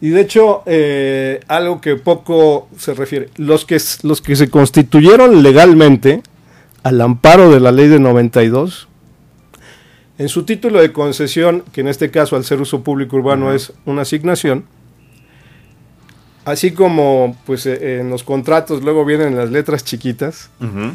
Y 0.00 0.08
de 0.08 0.20
hecho, 0.22 0.64
eh, 0.66 1.38
algo 1.46 1.80
que 1.80 1.94
poco 1.94 2.68
se 2.76 2.92
refiere, 2.92 3.28
los 3.36 3.64
que, 3.64 3.80
los 4.02 4.20
que 4.20 4.34
se 4.34 4.50
constituyeron 4.50 5.44
legalmente 5.44 6.20
al 6.82 7.00
amparo 7.00 7.52
de 7.52 7.60
la 7.60 7.70
ley 7.70 7.86
de 7.86 8.00
92, 8.00 8.88
en 10.18 10.28
su 10.28 10.42
título 10.42 10.80
de 10.80 10.92
concesión, 10.92 11.62
que 11.72 11.80
en 11.80 11.86
este 11.86 12.10
caso 12.10 12.34
al 12.34 12.44
ser 12.44 12.60
uso 12.60 12.82
público 12.82 13.16
urbano 13.16 13.52
es 13.52 13.72
una 13.86 14.02
asignación, 14.02 14.64
así 16.50 16.72
como 16.72 17.36
pues 17.46 17.66
eh, 17.66 18.00
en 18.00 18.10
los 18.10 18.24
contratos 18.24 18.82
luego 18.82 19.04
vienen 19.04 19.36
las 19.36 19.50
letras 19.50 19.84
chiquitas, 19.84 20.50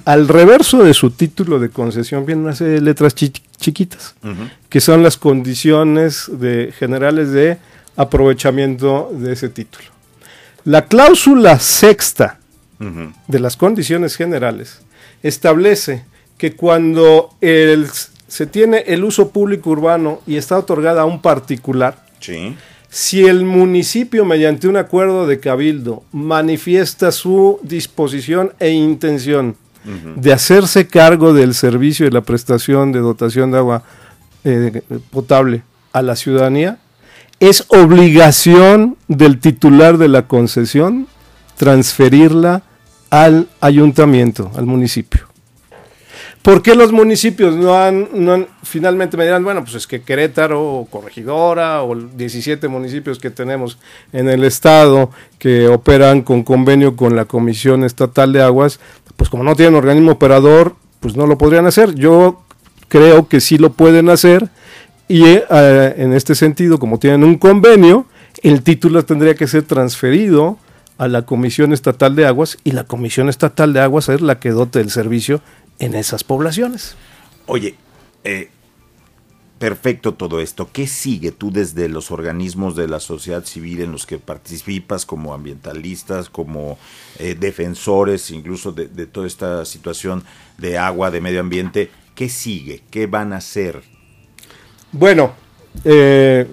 al 0.05 0.27
reverso 0.27 0.83
de 0.83 0.93
su 0.93 1.11
título 1.11 1.59
de 1.59 1.69
concesión 1.69 2.25
vienen 2.25 2.45
unas 2.45 2.61
letras 2.61 3.15
chiquitas, 3.15 4.15
que 4.69 4.81
son 4.81 5.03
las 5.03 5.17
condiciones 5.17 6.29
de, 6.31 6.73
generales 6.77 7.31
de 7.31 7.57
aprovechamiento 7.95 9.11
de 9.13 9.33
ese 9.33 9.49
título. 9.49 9.85
La 10.63 10.85
cláusula 10.85 11.59
sexta 11.59 12.39
de 13.27 13.39
las 13.39 13.55
condiciones 13.55 14.15
generales 14.15 14.81
establece 15.23 16.03
que 16.37 16.55
cuando 16.55 17.35
se 18.27 18.45
tiene 18.47 18.83
el 18.87 19.03
uso 19.03 19.29
público 19.29 19.69
urbano 19.69 20.21
y 20.27 20.35
está 20.35 20.57
otorgada 20.57 21.03
a 21.03 21.05
un 21.05 21.21
particular, 21.21 22.03
si 22.95 23.25
el 23.25 23.43
municipio 23.43 24.23
mediante 24.23 24.69
un 24.69 24.77
acuerdo 24.77 25.27
de 25.27 25.41
cabildo 25.41 26.03
manifiesta 26.13 27.11
su 27.11 27.59
disposición 27.61 28.53
e 28.57 28.69
intención 28.69 29.57
de 30.15 30.31
hacerse 30.31 30.87
cargo 30.87 31.33
del 31.33 31.55
servicio 31.55 32.07
y 32.07 32.09
la 32.09 32.21
prestación 32.21 32.93
de 32.93 32.99
dotación 32.99 33.51
de 33.51 33.57
agua 33.57 33.83
eh, 34.45 34.81
potable 35.11 35.63
a 35.91 36.01
la 36.01 36.15
ciudadanía, 36.15 36.77
es 37.41 37.65
obligación 37.67 38.95
del 39.09 39.39
titular 39.41 39.97
de 39.97 40.07
la 40.07 40.29
concesión 40.29 41.07
transferirla 41.57 42.63
al 43.09 43.49
ayuntamiento, 43.59 44.51
al 44.55 44.67
municipio. 44.67 45.24
¿Por 46.45 46.61
qué 46.61 46.75
los 46.75 46.91
municipios 46.91 47.55
no 47.55 47.73
han, 47.73 48.47
finalmente 48.61 49.17
me 49.17 49.23
dirán, 49.23 49.43
bueno, 49.43 49.63
pues 49.63 49.73
es 49.73 49.87
que 49.87 50.03
Querétaro 50.03 50.63
o 50.63 50.85
Corregidora 50.85 51.81
o 51.81 51.95
17 51.95 52.67
municipios 52.67 53.17
que 53.17 53.31
tenemos 53.31 53.79
en 54.13 54.29
el 54.29 54.43
estado 54.43 55.09
que 55.39 55.67
operan 55.67 56.21
con 56.21 56.43
convenio 56.43 56.95
con 56.95 57.15
la 57.15 57.25
Comisión 57.25 57.83
Estatal 57.83 58.31
de 58.31 58.43
Aguas, 58.43 58.79
pues 59.15 59.27
como 59.27 59.43
no 59.43 59.55
tienen 59.55 59.73
organismo 59.73 60.11
operador, 60.11 60.75
pues 60.99 61.15
no 61.17 61.25
lo 61.25 61.39
podrían 61.39 61.65
hacer. 61.65 61.95
Yo 61.95 62.43
creo 62.89 63.27
que 63.27 63.39
sí 63.39 63.57
lo 63.57 63.71
pueden 63.71 64.11
hacer 64.11 64.47
y 65.07 65.23
eh, 65.25 65.95
en 65.97 66.13
este 66.13 66.35
sentido, 66.35 66.77
como 66.77 66.99
tienen 66.99 67.23
un 67.23 67.39
convenio, 67.39 68.05
el 68.43 68.61
título 68.61 69.03
tendría 69.03 69.33
que 69.33 69.47
ser 69.47 69.63
transferido 69.63 70.59
a 70.99 71.07
la 71.07 71.23
Comisión 71.23 71.73
Estatal 71.73 72.15
de 72.15 72.27
Aguas 72.27 72.59
y 72.63 72.71
la 72.71 72.83
Comisión 72.83 73.29
Estatal 73.29 73.73
de 73.73 73.81
Aguas 73.81 74.09
es 74.09 74.21
la 74.21 74.39
que 74.39 74.51
dote 74.51 74.79
el 74.79 74.91
servicio 74.91 75.41
en 75.79 75.95
esas 75.95 76.23
poblaciones. 76.23 76.95
Oye, 77.47 77.75
eh, 78.23 78.49
perfecto 79.59 80.13
todo 80.13 80.41
esto. 80.41 80.69
¿Qué 80.71 80.87
sigue 80.87 81.31
tú 81.31 81.51
desde 81.51 81.89
los 81.89 82.11
organismos 82.11 82.75
de 82.75 82.87
la 82.87 82.99
sociedad 82.99 83.45
civil 83.45 83.81
en 83.81 83.91
los 83.91 84.05
que 84.05 84.19
participas 84.19 85.05
como 85.05 85.33
ambientalistas, 85.33 86.29
como 86.29 86.77
eh, 87.19 87.35
defensores 87.39 88.31
incluso 88.31 88.71
de, 88.71 88.87
toda 89.05 89.27
esta 89.27 89.65
situación 89.65 90.23
de 90.57 90.77
agua, 90.77 91.11
de 91.11 91.21
medio 91.21 91.39
ambiente? 91.39 91.89
¿Qué 92.15 92.29
sigue? 92.29 92.83
¿Qué 92.89 93.07
van 93.07 93.33
a 93.33 93.37
hacer? 93.37 93.83
Bueno, 94.91 95.33
eh, 95.83 96.47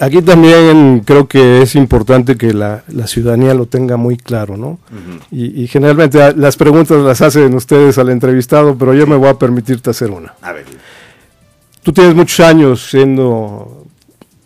Aquí 0.00 0.22
también 0.22 1.02
creo 1.04 1.28
que 1.28 1.62
es 1.62 1.76
importante 1.76 2.36
que 2.36 2.52
la, 2.52 2.82
ciudadanía 3.06 3.54
lo 3.54 3.66
tenga 3.66 3.96
muy 3.96 4.16
claro, 4.16 4.56
¿no? 4.56 4.78
y, 5.30 5.66
generalmente 5.68 6.34
las 6.36 6.56
preguntas 6.56 7.00
las 7.02 7.20
hacen 7.22 7.54
ustedes 7.54 7.96
al 7.98 8.08
entrevistado, 8.08 8.76
pero 8.76 8.92
yo 8.92 9.06
me 9.06 9.14
voy 9.16 9.28
a 9.28 9.34
permitirte 9.34 9.90
hacer 9.90 10.10
una. 10.10 10.34
A 10.42 10.52
ver. 10.52 10.64
Tú 11.82 11.92
tienes 11.92 12.14
muchos 12.14 12.40
años 12.40 12.88
siendo 12.90 13.86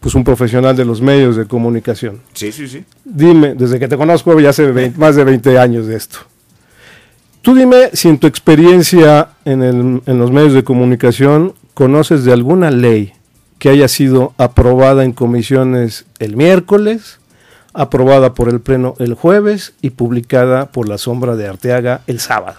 pues 0.01 0.15
un 0.15 0.25
profesional 0.25 0.77
de 0.77 0.85
los 0.85 1.01
medios 1.01 1.37
de 1.37 1.47
comunicación. 1.47 2.21
Sí, 2.35 2.53
sí, 2.53 2.69
sí. 2.69 2.85
Dime, 3.05 3.55
desde 3.55 3.79
que 3.79 3.89
te 3.89 3.97
conozco 3.97 4.39
ya 4.39 4.51
hace 4.51 4.71
20 4.71 4.99
más 4.99 5.17
de 5.17 5.25
20 5.25 5.59
años 5.59 5.87
de 5.87 5.97
esto. 5.97 6.19
Tú 7.41 7.55
dime 7.55 7.91
si 7.95 8.09
en 8.09 8.19
tu 8.19 8.27
experiencia 8.27 9.31
en, 9.45 9.63
el- 9.63 10.03
en 10.05 10.19
los 10.19 10.31
medios 10.31 10.53
de 10.53 10.63
comunicación 10.63 11.55
conoces 11.75 12.25
de 12.25 12.33
alguna 12.33 12.71
ley 12.71 13.13
que 13.63 13.69
haya 13.69 13.87
sido 13.87 14.35
aprobada 14.39 15.05
en 15.05 15.13
comisiones 15.13 16.05
el 16.19 16.35
miércoles, 16.35 17.21
aprobada 17.73 18.35
por 18.35 18.49
el 18.49 18.61
Pleno 18.61 18.97
el 18.99 19.15
jueves 19.15 19.75
y 19.81 19.91
publicada 19.91 20.73
por 20.73 20.89
la 20.89 20.99
sombra 20.99 21.37
de 21.37 21.47
Arteaga 21.47 22.03
el 22.09 22.19
sábado. 22.19 22.59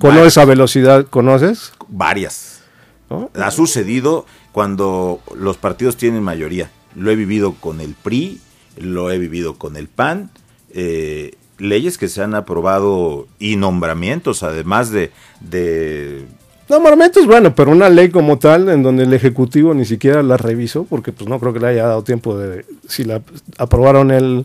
¿Con 0.00 0.10
Varias. 0.10 0.26
esa 0.26 0.44
velocidad 0.44 1.06
conoces? 1.06 1.74
Varias. 1.86 2.62
¿No? 3.08 3.30
Ha 3.40 3.52
sucedido 3.52 4.26
cuando 4.50 5.20
los 5.36 5.58
partidos 5.58 5.96
tienen 5.96 6.24
mayoría. 6.24 6.72
Lo 6.96 7.12
he 7.12 7.14
vivido 7.14 7.52
con 7.52 7.80
el 7.80 7.94
PRI, 7.94 8.40
lo 8.78 9.12
he 9.12 9.18
vivido 9.18 9.54
con 9.54 9.76
el 9.76 9.86
PAN. 9.86 10.30
eh, 10.70 11.36
leyes 11.58 11.98
que 11.98 12.08
se 12.08 12.20
han 12.20 12.34
aprobado 12.34 13.28
y 13.38 13.54
nombramientos, 13.54 14.42
además 14.42 14.90
de, 14.90 15.12
de 15.40 16.26
Normalmente 16.68 17.20
es 17.20 17.26
bueno, 17.26 17.54
pero 17.54 17.70
una 17.70 17.88
ley 17.88 18.10
como 18.10 18.38
tal, 18.38 18.68
en 18.68 18.82
donde 18.82 19.04
el 19.04 19.12
Ejecutivo 19.14 19.72
ni 19.72 19.84
siquiera 19.84 20.22
la 20.22 20.36
revisó, 20.36 20.84
porque 20.84 21.12
pues 21.12 21.28
no 21.28 21.38
creo 21.38 21.52
que 21.52 21.60
le 21.60 21.68
haya 21.68 21.86
dado 21.86 22.02
tiempo 22.02 22.36
de, 22.36 22.64
si 22.88 23.04
la 23.04 23.22
aprobaron 23.58 24.10
el 24.10 24.44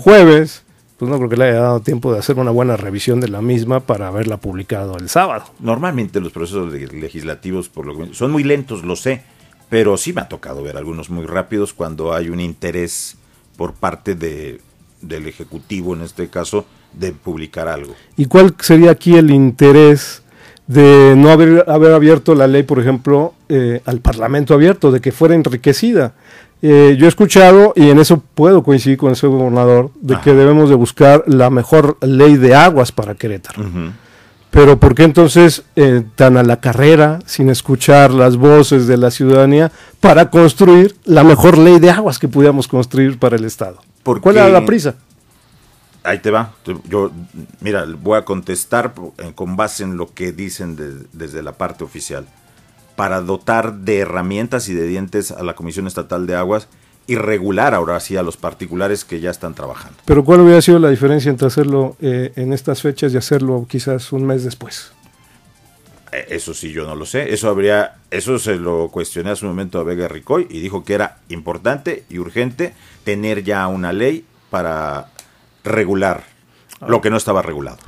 jueves, 0.00 0.62
pues 0.98 1.10
no 1.10 1.16
creo 1.18 1.28
que 1.28 1.36
le 1.36 1.44
haya 1.50 1.60
dado 1.60 1.80
tiempo 1.80 2.12
de 2.12 2.18
hacer 2.18 2.38
una 2.38 2.50
buena 2.50 2.76
revisión 2.76 3.20
de 3.20 3.28
la 3.28 3.42
misma 3.42 3.80
para 3.80 4.08
haberla 4.08 4.36
publicado 4.38 4.96
el 4.98 5.08
sábado. 5.08 5.44
Normalmente 5.60 6.20
los 6.20 6.32
procesos 6.32 6.72
le- 6.72 6.86
legislativos 6.86 7.68
por 7.68 7.86
lo 7.86 7.96
que- 7.96 8.14
son 8.14 8.30
muy 8.32 8.42
lentos, 8.44 8.82
lo 8.84 8.96
sé, 8.96 9.22
pero 9.68 9.96
sí 9.96 10.12
me 10.12 10.22
ha 10.22 10.28
tocado 10.28 10.62
ver 10.62 10.76
algunos 10.76 11.10
muy 11.10 11.26
rápidos 11.26 11.72
cuando 11.74 12.12
hay 12.14 12.28
un 12.30 12.40
interés 12.40 13.16
por 13.56 13.74
parte 13.74 14.14
de, 14.14 14.60
del 15.02 15.26
Ejecutivo, 15.26 15.94
en 15.94 16.02
este 16.02 16.28
caso, 16.28 16.64
de 16.92 17.12
publicar 17.12 17.68
algo. 17.68 17.94
¿Y 18.16 18.24
cuál 18.24 18.54
sería 18.60 18.90
aquí 18.90 19.16
el 19.16 19.30
interés 19.30 20.19
de 20.70 21.14
no 21.16 21.30
haber, 21.30 21.64
haber 21.68 21.92
abierto 21.92 22.34
la 22.36 22.46
ley, 22.46 22.62
por 22.62 22.78
ejemplo, 22.78 23.34
eh, 23.48 23.80
al 23.86 23.98
Parlamento 24.00 24.54
abierto, 24.54 24.92
de 24.92 25.00
que 25.00 25.10
fuera 25.10 25.34
enriquecida? 25.34 26.12
Eh, 26.62 26.96
yo 26.98 27.06
he 27.06 27.08
escuchado, 27.08 27.72
y 27.74 27.88
en 27.90 27.98
eso 27.98 28.22
puedo 28.34 28.62
coincidir 28.62 28.96
con 28.98 29.10
el 29.10 29.16
señor 29.16 29.38
gobernador, 29.38 29.90
de 30.00 30.14
Ajá. 30.14 30.22
que 30.22 30.32
debemos 30.34 30.68
de 30.68 30.76
buscar 30.76 31.24
la 31.26 31.50
mejor 31.50 31.96
ley 32.02 32.36
de 32.36 32.54
aguas 32.54 32.92
para 32.92 33.14
Querétaro. 33.16 33.62
Pero 34.52 34.78
¿por 34.78 34.94
qué 34.94 35.04
entonces 35.04 35.62
eh, 35.76 36.02
tan 36.16 36.36
a 36.36 36.42
la 36.42 36.60
carrera, 36.60 37.20
sin 37.24 37.50
escuchar 37.50 38.12
las 38.12 38.36
voces 38.36 38.86
de 38.86 38.96
la 38.96 39.10
ciudadanía, 39.10 39.72
para 40.00 40.30
construir 40.30 40.94
la 41.04 41.24
mejor 41.24 41.56
ley 41.58 41.78
de 41.80 41.90
aguas 41.90 42.18
que 42.18 42.28
pudiéramos 42.28 42.68
construir 42.68 43.18
para 43.18 43.36
el 43.36 43.44
Estado? 43.44 43.78
Porque- 44.02 44.22
¿Cuál 44.22 44.36
era 44.36 44.48
la 44.48 44.64
prisa? 44.64 44.94
Ahí 46.02 46.18
te 46.18 46.30
va. 46.30 46.54
Yo, 46.88 47.10
mira, 47.60 47.84
voy 48.00 48.16
a 48.18 48.24
contestar 48.24 48.94
con 49.34 49.56
base 49.56 49.82
en 49.84 49.96
lo 49.96 50.12
que 50.14 50.32
dicen 50.32 50.76
de- 50.76 51.06
desde 51.12 51.42
la 51.42 51.52
parte 51.52 51.84
oficial. 51.84 52.26
Para 52.96 53.20
dotar 53.20 53.74
de 53.74 53.98
herramientas 53.98 54.68
y 54.68 54.74
de 54.74 54.86
dientes 54.86 55.30
a 55.30 55.42
la 55.42 55.54
Comisión 55.54 55.86
Estatal 55.86 56.26
de 56.26 56.36
Aguas 56.36 56.68
y 57.06 57.16
regular 57.16 57.74
ahora 57.74 57.98
sí 58.00 58.16
a 58.16 58.22
los 58.22 58.36
particulares 58.36 59.04
que 59.04 59.20
ya 59.20 59.30
están 59.30 59.54
trabajando. 59.54 59.96
Pero 60.04 60.24
¿cuál 60.24 60.40
hubiera 60.40 60.62
sido 60.62 60.78
la 60.78 60.90
diferencia 60.90 61.28
entre 61.30 61.48
hacerlo 61.48 61.96
eh, 62.00 62.32
en 62.36 62.52
estas 62.52 62.82
fechas 62.82 63.12
y 63.12 63.16
hacerlo 63.16 63.66
quizás 63.68 64.12
un 64.12 64.24
mes 64.26 64.44
después? 64.44 64.92
Eh, 66.12 66.26
Eso 66.30 66.54
sí, 66.54 66.72
yo 66.72 66.86
no 66.86 66.94
lo 66.94 67.04
sé. 67.06 67.32
Eso 67.32 67.48
habría, 67.48 67.96
eso 68.10 68.38
se 68.38 68.56
lo 68.56 68.88
cuestioné 68.88 69.30
hace 69.30 69.44
un 69.44 69.52
momento 69.52 69.78
a 69.80 69.84
Vega 69.84 70.08
Ricoy 70.08 70.46
y 70.50 70.60
dijo 70.60 70.84
que 70.84 70.94
era 70.94 71.18
importante 71.28 72.04
y 72.08 72.18
urgente 72.18 72.74
tener 73.04 73.42
ya 73.44 73.66
una 73.68 73.92
ley 73.92 74.24
para 74.50 75.06
regular 75.64 76.24
lo 76.86 77.00
que 77.00 77.10
no 77.10 77.16
estaba 77.16 77.42
regulado. 77.42 77.78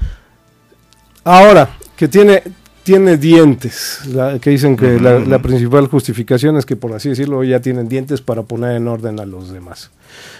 Ahora, 1.25 1.76
que 1.97 2.09
tiene, 2.09 2.43
tiene 2.83 3.17
dientes, 3.17 4.00
la- 4.07 4.38
que 4.38 4.50
dicen 4.50 4.76
que 4.76 4.99
la, 5.00 5.19
la 5.21 5.41
principal 5.41 5.87
justificación 5.87 6.57
es 6.57 6.67
que, 6.67 6.76
por 6.76 6.93
así 6.93 7.09
decirlo, 7.11 7.45
ya 7.45 7.61
tienen 7.61 7.88
dientes 7.88 8.21
para 8.21 8.43
poner 8.43 8.76
en 8.76 8.89
orden 8.89 9.21
a 9.21 9.25
los 9.26 9.50
demás. 9.52 9.91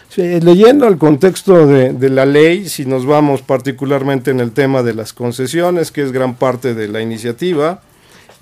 Sí, 0.09 0.41
leyendo 0.41 0.87
el 0.89 0.99
contexto 0.99 1.67
de, 1.67 1.93
de 1.93 2.11
la 2.11 2.27
ley, 2.27 2.69
si 2.69 2.85
nos 2.85 3.07
vamos 3.07 3.41
particularmente 3.43 4.31
en 4.31 4.41
el 4.41 4.51
tema 4.53 4.83
de 4.83 4.93
las 4.95 5.13
concesiones, 5.13 5.91
que 5.91 6.03
es 6.03 6.13
gran 6.13 6.35
parte 6.35 6.75
de 6.75 6.89
la 6.89 7.01
iniciativa, 7.01 7.81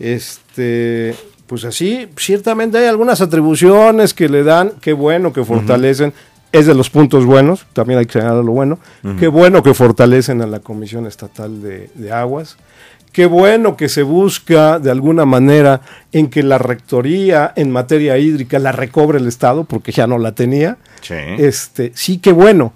este, 0.01 1.15
pues 1.47 1.65
así, 1.65 2.09
ciertamente 2.17 2.79
hay 2.79 2.87
algunas 2.87 3.21
atribuciones 3.21 4.15
que 4.15 4.29
le 4.29 4.43
dan, 4.43 4.73
qué 4.81 4.93
bueno 4.95 5.33
que 5.33 5.45
fortalecen, 5.45 6.13
es 6.53 6.67
de 6.67 6.75
los 6.75 6.91
puntos 6.91 7.25
buenos, 7.27 7.67
también 7.73 7.99
hay 8.01 8.07
que 8.07 8.15
señalar 8.15 8.45
lo 8.45 8.53
bueno, 8.53 8.79
qué 9.19 9.29
bueno 9.29 9.63
que 9.63 9.73
fortalecen 9.75 10.43
a 10.43 10.47
la 10.47 10.61
Comisión 10.61 11.07
Estatal 11.07 11.63
de, 11.63 11.91
de 11.95 12.13
Aguas, 12.13 12.57
qué 13.13 13.27
bueno 13.27 13.77
que 13.77 13.89
se 13.89 14.03
busca 14.03 14.79
de 14.79 14.91
alguna 14.91 15.25
manera 15.27 15.81
en 16.13 16.29
que 16.29 16.43
la 16.43 16.59
rectoría 16.59 17.53
en 17.57 17.71
materia 17.71 18.19
hídrica 18.19 18.59
la 18.59 18.73
recobre 18.73 19.19
el 19.19 19.27
Estado, 19.29 19.65
porque 19.65 19.93
ya 19.93 20.07
no 20.07 20.19
la 20.19 20.33
tenía, 20.33 20.79
Sí. 21.03 21.15
este, 21.39 21.93
sí 21.95 22.19
que 22.19 22.33
bueno, 22.33 22.73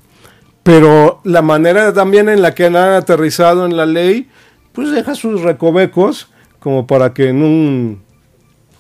pero 0.63 1.21
la 1.25 1.43
manera 1.43 1.93
también 1.93 2.29
en 2.29 2.43
la 2.43 2.55
que 2.55 2.67
han 2.67 2.77
aterrizado 2.77 3.67
en 3.67 3.77
la 3.77 3.87
ley, 3.87 4.29
pues 4.73 4.91
deja 4.93 5.15
sus 5.15 5.43
recovecos 5.43 6.29
como 6.59 6.87
para 6.87 7.13
que 7.13 7.29
en 7.29 7.43
un 7.43 8.03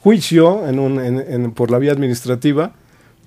juicio, 0.02 0.66
en 0.66 0.78
un, 0.78 1.00
en- 1.04 1.24
en- 1.28 1.52
por 1.52 1.70
la 1.70 1.78
vía 1.78 1.92
administrativa, 1.92 2.72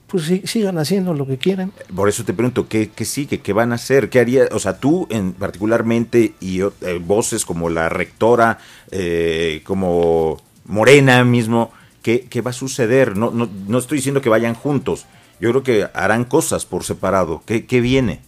pues 0.08 0.24
sí- 0.24 0.41
sigan 0.46 0.78
haciendo 0.78 1.13
lo 1.13 1.28
que 1.28 1.38
quieren. 1.38 1.72
Por 1.96 2.08
eso 2.10 2.24
te 2.24 2.34
pregunto, 2.34 2.67
¿qué, 2.67 2.89
qué 2.96 3.06
sigue? 3.06 3.39
¿Qué 3.39 3.54
van 3.54 3.72
a 3.72 3.76
hacer? 3.76 4.10
¿Qué 4.10 4.20
haría? 4.20 4.46
O 4.52 4.60
sea, 4.60 4.78
tú 4.80 5.06
en 5.10 5.34
particularmente 5.34 6.34
y 6.39 6.62
eh, 6.62 6.70
voces 7.02 7.46
como 7.46 7.70
la 7.70 7.89
rectora, 7.89 8.58
eh, 8.91 9.62
como 9.65 10.41
Morena 10.65 11.24
mismo, 11.24 11.72
¿qué, 12.02 12.26
qué 12.30 12.41
va 12.41 12.52
a 12.52 12.54
suceder? 12.54 13.17
No, 13.17 13.32
no, 13.32 13.50
no 13.67 13.78
estoy 13.78 13.98
diciendo 13.98 14.22
que 14.22 14.30
vayan 14.30 14.54
juntos. 14.56 15.06
Yo 15.39 15.50
creo 15.52 15.63
que 15.63 15.88
harán 15.93 16.24
cosas 16.24 16.65
por 16.65 16.84
separado. 16.84 17.43
¿Qué, 17.46 17.65
qué 17.65 17.82
viene? 17.82 18.22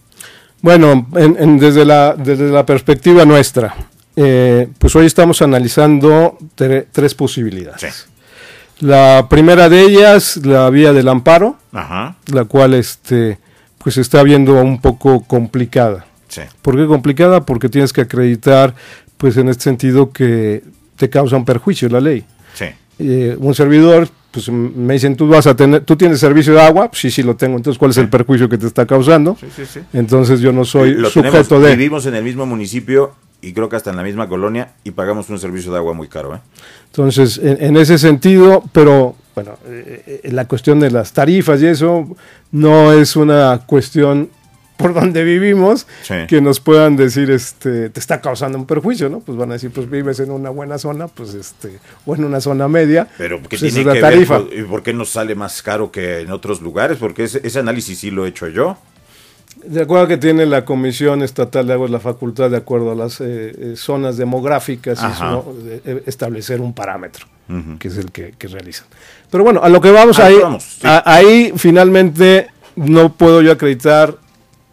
Bueno, 0.62 1.06
en- 1.16 1.36
en- 1.40 1.58
desde, 1.58 1.84
la, 1.86 2.14
desde 2.14 2.50
la 2.50 2.66
perspectiva 2.66 3.24
nuestra, 3.24 3.74
eh, 4.16 4.68
pues 4.78 4.94
hoy 4.94 5.06
estamos 5.06 5.40
analizando 5.40 6.36
tre- 6.56 6.86
tres 6.92 7.14
posibilidades. 7.14 7.80
Sí. 7.80 8.84
La 8.86 9.26
primera 9.30 9.68
de 9.68 9.80
ellas, 9.82 10.36
la 10.44 10.68
vía 10.70 10.92
del 10.92 11.08
amparo, 11.08 11.56
Ajá. 11.72 12.16
la 12.32 12.44
cual 12.44 12.74
este, 12.74 13.38
pues 13.78 13.94
se 13.94 14.00
está 14.00 14.22
viendo 14.22 14.54
un 14.60 14.80
poco 14.80 15.22
complicada. 15.22 16.04
Sí. 16.28 16.42
¿Por 16.62 16.76
qué 16.76 16.86
complicada? 16.86 17.44
Porque 17.44 17.68
tienes 17.68 17.92
que 17.92 18.02
acreditar, 18.02 18.74
pues 19.16 19.36
en 19.36 19.48
este 19.48 19.64
sentido, 19.64 20.12
que 20.12 20.62
te 20.96 21.10
causa 21.10 21.36
un 21.36 21.44
perjuicio 21.44 21.88
la 21.88 22.00
ley. 22.00 22.24
Sí. 22.54 22.66
Eh, 22.98 23.36
un 23.38 23.54
servidor, 23.54 24.08
pues 24.30 24.48
me 24.50 24.94
dicen, 24.94 25.16
tú 25.16 25.26
vas 25.26 25.46
a 25.46 25.56
tener, 25.56 25.82
tú 25.84 25.96
tienes 25.96 26.20
servicio 26.20 26.52
de 26.54 26.60
agua, 26.60 26.88
pues 26.88 27.00
sí, 27.00 27.10
sí 27.10 27.22
lo 27.22 27.34
tengo. 27.36 27.56
Entonces, 27.56 27.78
¿cuál 27.78 27.90
es 27.90 27.96
el 27.96 28.08
perjuicio 28.08 28.48
que 28.48 28.58
te 28.58 28.66
está 28.66 28.86
causando? 28.86 29.36
Sí, 29.40 29.46
sí, 29.54 29.64
sí. 29.66 29.80
Entonces 29.92 30.40
yo 30.40 30.52
no 30.52 30.64
soy 30.64 30.92
Lo 30.94 31.08
sujeto 31.10 31.42
tenemos, 31.42 31.62
de. 31.62 31.76
Vivimos 31.76 32.06
en 32.06 32.14
el 32.14 32.22
mismo 32.22 32.46
municipio 32.46 33.14
y 33.40 33.52
creo 33.54 33.68
que 33.68 33.76
hasta 33.76 33.90
en 33.90 33.96
la 33.96 34.02
misma 34.02 34.28
colonia 34.28 34.72
y 34.84 34.90
pagamos 34.90 35.30
un 35.30 35.38
servicio 35.38 35.72
de 35.72 35.78
agua 35.78 35.94
muy 35.94 36.08
caro. 36.08 36.34
¿eh? 36.34 36.40
Entonces, 36.86 37.40
en, 37.42 37.56
en 37.64 37.76
ese 37.76 37.98
sentido, 37.98 38.62
pero 38.72 39.16
bueno, 39.34 39.56
eh, 39.66 40.20
eh, 40.24 40.30
la 40.32 40.46
cuestión 40.48 40.80
de 40.80 40.90
las 40.90 41.12
tarifas 41.12 41.60
y 41.62 41.66
eso 41.66 42.08
no 42.52 42.92
es 42.92 43.16
una 43.16 43.60
cuestión 43.66 44.30
por 44.76 44.94
donde 44.94 45.22
vivimos 45.24 45.86
Sí. 46.02 46.14
que 46.26 46.40
nos 46.40 46.58
puedan 46.58 46.96
decir, 46.96 47.30
este, 47.30 47.90
te 47.90 48.00
está 48.00 48.20
causando 48.22 48.56
un 48.56 48.64
perjuicio, 48.66 49.10
¿no? 49.10 49.20
Pues 49.20 49.36
van 49.36 49.50
a 49.50 49.54
decir, 49.54 49.70
pues 49.70 49.90
vives 49.90 50.20
en 50.20 50.30
una 50.30 50.48
buena 50.48 50.78
zona, 50.78 51.06
pues 51.06 51.34
este, 51.34 51.78
o 52.06 52.14
en 52.14 52.24
una 52.24 52.40
zona 52.40 52.66
media, 52.66 53.06
Pero 53.18 53.42
¿qué 53.42 53.48
pues 53.50 53.62
esa 53.62 53.74
tiene 53.74 53.80
es 53.80 53.86
la 53.86 53.92
que 53.94 54.00
tarifa. 54.00 54.38
ver? 54.38 54.58
¿Y 54.58 54.62
por 54.62 54.82
qué 54.82 54.94
nos 54.94 55.10
sale 55.10 55.34
más 55.34 55.60
caro 55.62 55.90
que 55.92 56.20
en 56.20 56.30
otros 56.32 56.62
lugares? 56.62 56.96
Porque 56.96 57.24
ese, 57.24 57.40
ese 57.46 57.58
análisis 57.58 57.98
sí 57.98 58.10
lo 58.10 58.24
he 58.24 58.30
hecho 58.30 58.48
yo. 58.48 58.78
De 59.66 59.82
acuerdo 59.82 60.08
que 60.08 60.16
tiene 60.16 60.46
la 60.46 60.64
Comisión 60.64 61.22
Estatal 61.22 61.66
de 61.66 61.74
Aguas 61.74 61.90
la 61.90 62.00
facultad, 62.00 62.50
de 62.50 62.56
acuerdo 62.56 62.92
a 62.92 62.94
las 62.94 63.20
eh, 63.20 63.24
eh, 63.58 63.74
zonas 63.76 64.16
demográficas, 64.16 64.98
de- 65.62 65.82
eh, 65.84 66.02
establecer 66.06 66.62
un 66.62 66.72
parámetro, 66.72 67.26
que 67.78 67.88
es 67.88 67.98
el 67.98 68.10
que, 68.12 68.32
que 68.38 68.46
realizan. 68.48 68.86
Pero 69.30 69.44
bueno, 69.44 69.60
a 69.62 69.68
lo 69.68 69.80
que 69.80 69.90
vamos 69.90 70.18
ahí, 70.18 70.36
que 70.36 70.42
vamos, 70.42 70.62
sí. 70.64 70.86
a- 70.86 71.02
ahí 71.06 71.52
finalmente 71.56 72.48
no 72.76 73.12
puedo 73.12 73.42
yo 73.42 73.52
acreditar 73.52 74.16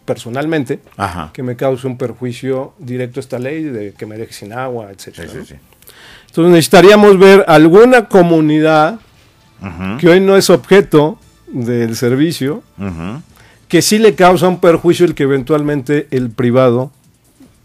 personalmente 0.05 0.79
Ajá. 0.95 1.31
que 1.33 1.43
me 1.43 1.55
cause 1.55 1.85
un 1.85 1.97
perjuicio 1.97 2.73
directo 2.79 3.19
a 3.19 3.21
esta 3.21 3.39
ley 3.39 3.63
de 3.63 3.93
que 3.93 4.05
me 4.05 4.17
deje 4.17 4.33
sin 4.33 4.53
agua, 4.53 4.89
etcétera. 4.91 5.27
sí, 5.31 5.37
¿no? 5.39 5.45
sí. 5.45 5.55
Entonces 6.27 6.51
necesitaríamos 6.51 7.17
ver 7.19 7.43
alguna 7.47 8.05
comunidad 8.07 8.99
que 9.99 10.07
hoy 10.07 10.19
no 10.19 10.37
es 10.37 10.49
objeto 10.51 11.17
del 11.47 11.95
servicio, 11.95 12.61
que 13.67 13.81
sí 13.81 13.97
le 13.97 14.13
causa 14.15 14.47
un 14.47 14.59
perjuicio 14.59 15.05
el 15.05 15.15
que 15.15 15.23
eventualmente 15.23 16.07
el 16.11 16.29
privado 16.29 16.91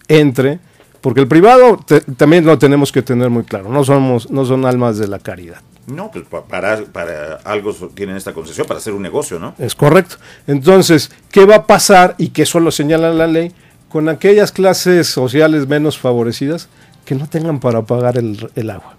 entre, 0.08 0.58
porque 1.00 1.20
el 1.20 1.28
privado 1.28 1.78
te- 1.86 2.00
también 2.00 2.44
lo 2.46 2.58
tenemos 2.58 2.90
que 2.92 3.02
tener 3.02 3.28
muy 3.30 3.44
claro, 3.44 3.68
no 3.68 3.84
somos, 3.84 4.30
no 4.30 4.44
son 4.46 4.64
almas 4.64 4.96
de 4.98 5.06
la 5.08 5.18
caridad. 5.18 5.60
No, 5.86 6.10
pues 6.10 6.24
para, 6.48 6.84
para 6.84 7.36
algo 7.44 7.72
tienen 7.94 8.16
esta 8.16 8.32
concesión, 8.32 8.66
para 8.66 8.78
hacer 8.78 8.92
un 8.92 9.02
negocio, 9.02 9.38
¿no? 9.38 9.54
Es 9.58 9.74
correcto. 9.74 10.16
Entonces, 10.46 11.10
¿qué 11.30 11.44
va 11.44 11.56
a 11.56 11.66
pasar? 11.66 12.14
Y 12.18 12.28
que 12.28 12.42
eso 12.42 12.60
lo 12.60 12.70
señala 12.70 13.12
la 13.12 13.26
ley, 13.26 13.52
con 13.88 14.08
aquellas 14.08 14.52
clases 14.52 15.08
sociales 15.08 15.66
menos 15.66 15.98
favorecidas 15.98 16.68
que 17.04 17.14
no 17.14 17.26
tengan 17.28 17.58
para 17.60 17.82
pagar 17.82 18.16
el, 18.16 18.48
el 18.54 18.70
agua. 18.70 18.94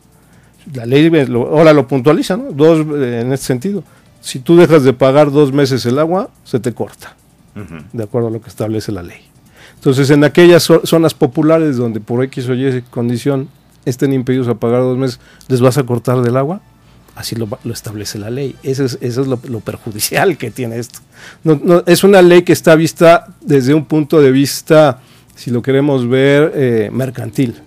La 0.74 0.86
ley 0.86 1.12
ahora 1.34 1.74
lo 1.74 1.88
puntualiza, 1.88 2.38
¿no? 2.38 2.52
Dos, 2.52 2.86
eh, 2.98 3.22
en 3.22 3.34
este 3.34 3.46
sentido. 3.46 3.84
Si 4.22 4.40
tú 4.40 4.56
dejas 4.56 4.84
de 4.84 4.94
pagar 4.94 5.32
dos 5.32 5.52
meses 5.52 5.86
el 5.86 6.00
agua, 6.00 6.30
se 6.44 6.60
te 6.60 6.74
corta, 6.74 7.16
de 7.92 8.04
acuerdo 8.04 8.30
a 8.30 8.32
lo 8.32 8.42
que 8.42 8.50
establece 8.50 8.92
la 8.92 9.04
ley. 9.04 9.20
Entonces, 9.76 10.10
en 10.12 10.24
aquellas 10.24 10.64
zonas 10.64 11.14
populares 11.14 11.76
donde 11.76 12.00
por 12.00 12.24
X 12.24 12.48
o 12.48 12.54
Y 12.54 12.84
condición 12.84 13.50
estén 13.84 14.14
impedidos 14.14 14.48
a 14.48 14.56
pagar 14.56 14.82
dos 14.82 14.98
meses, 14.98 15.20
¿les 15.50 15.60
vas 15.60 15.78
a 15.78 15.84
cortar 15.84 16.22
del 16.22 16.38
agua? 16.38 16.62
Así 17.16 17.36
lo, 17.36 17.48
establece 17.72 18.18
la 18.18 18.30
ley. 18.30 18.56
Eso 18.64 18.86
es, 18.86 18.98
eso 19.02 19.22
es 19.22 19.28
lo, 19.28 19.38
perjudicial 19.60 20.38
que 20.38 20.50
tiene 20.52 20.80
esto. 20.80 21.00
No, 21.44 21.84
es 21.86 22.04
una 22.04 22.22
ley 22.22 22.42
que 22.42 22.54
está 22.54 22.76
vista 22.76 23.28
desde 23.42 23.74
un 23.74 23.86
punto 23.86 24.20
de 24.20 24.32
vista, 24.32 25.02
si 25.36 25.52
lo 25.52 25.62
queremos 25.62 26.08
ver, 26.10 26.52
eh, 26.56 26.90
mercantil 26.92 27.62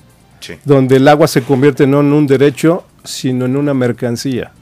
donde 0.64 0.96
el 0.96 1.08
agua 1.08 1.26
se 1.26 1.42
convierte 1.42 1.86
no 1.86 2.00
en 2.00 2.12
un 2.12 2.26
derecho, 2.26 2.84
sino 3.04 3.44
en 3.44 3.56
una 3.56 3.74
mercancía. 3.74 4.52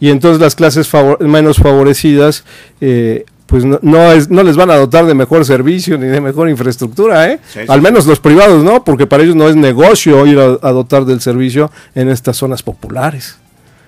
Y 0.00 0.10
entonces 0.10 0.40
las 0.40 0.54
clases 0.54 0.90
menos 1.20 1.58
favorecidas, 1.58 2.44
eh, 2.80 3.24
pues 3.46 3.64
no, 3.64 3.78
no, 3.82 4.42
les 4.42 4.56
van 4.56 4.70
a 4.70 4.76
dotar 4.76 5.06
de 5.06 5.14
mejor 5.14 5.44
servicio 5.44 5.96
ni 5.98 6.06
de 6.06 6.20
mejor 6.20 6.48
infraestructura, 6.48 7.30
¿eh? 7.30 7.38
Al 7.68 7.80
menos 7.80 8.06
los 8.06 8.18
privados, 8.18 8.64
¿no? 8.64 8.84
Porque 8.84 9.06
para 9.06 9.22
ellos 9.22 9.36
no 9.36 9.48
es 9.48 9.56
negocio 9.56 10.26
ir 10.26 10.38
a, 10.38 10.72
dotar 10.72 11.04
del 11.04 11.20
servicio 11.20 11.70
en 11.94 12.08
estas 12.08 12.36
zonas 12.36 12.62
populares. 12.62 13.36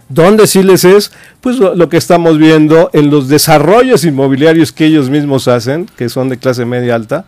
¿Dónde 0.09 0.47
sí 0.47 0.63
les 0.63 0.85
es? 0.85 1.13
Pues 1.41 1.59
lo, 1.59 1.89
que 1.89 1.97
estamos 1.97 2.39
viendo 2.39 2.91
en 2.93 3.11
los 3.11 3.29
desarrollos 3.29 4.05
inmobiliarios 4.05 4.73
que 4.73 4.87
ellos 4.87 5.11
mismos 5.11 5.49
hacen, 5.49 5.87
que 5.97 6.09
son 6.09 6.29
de 6.29 6.39
clase 6.39 6.65
media 6.65 6.95
alta, 6.95 7.27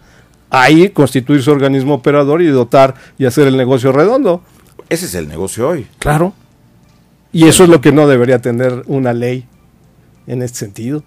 ahí 0.51 0.91
constituir 0.91 1.43
su 1.43 1.51
organismo 1.51 1.95
operador 1.95 2.41
y 2.41 2.47
dotar 2.47 2.95
y 3.19 3.27
hacer 3.27 3.49
el 3.49 3.57
negocio 3.57 3.91
redondo. 3.93 4.43
Ese 4.88 5.07
es 5.07 5.14
el 5.14 5.29
negocio 5.29 5.69
hoy. 5.69 5.87
Claro. 5.99 6.35
Y 7.33 7.47
eso 7.47 7.64
es 7.64 7.71
lo 7.71 7.81
que 7.81 7.93
no 7.93 8.07
debería 8.07 8.41
tener 8.41 8.85
una 8.87 9.12
ley 9.12 9.47
en 10.27 10.43
este 10.43 10.59
sentido. 10.59 11.03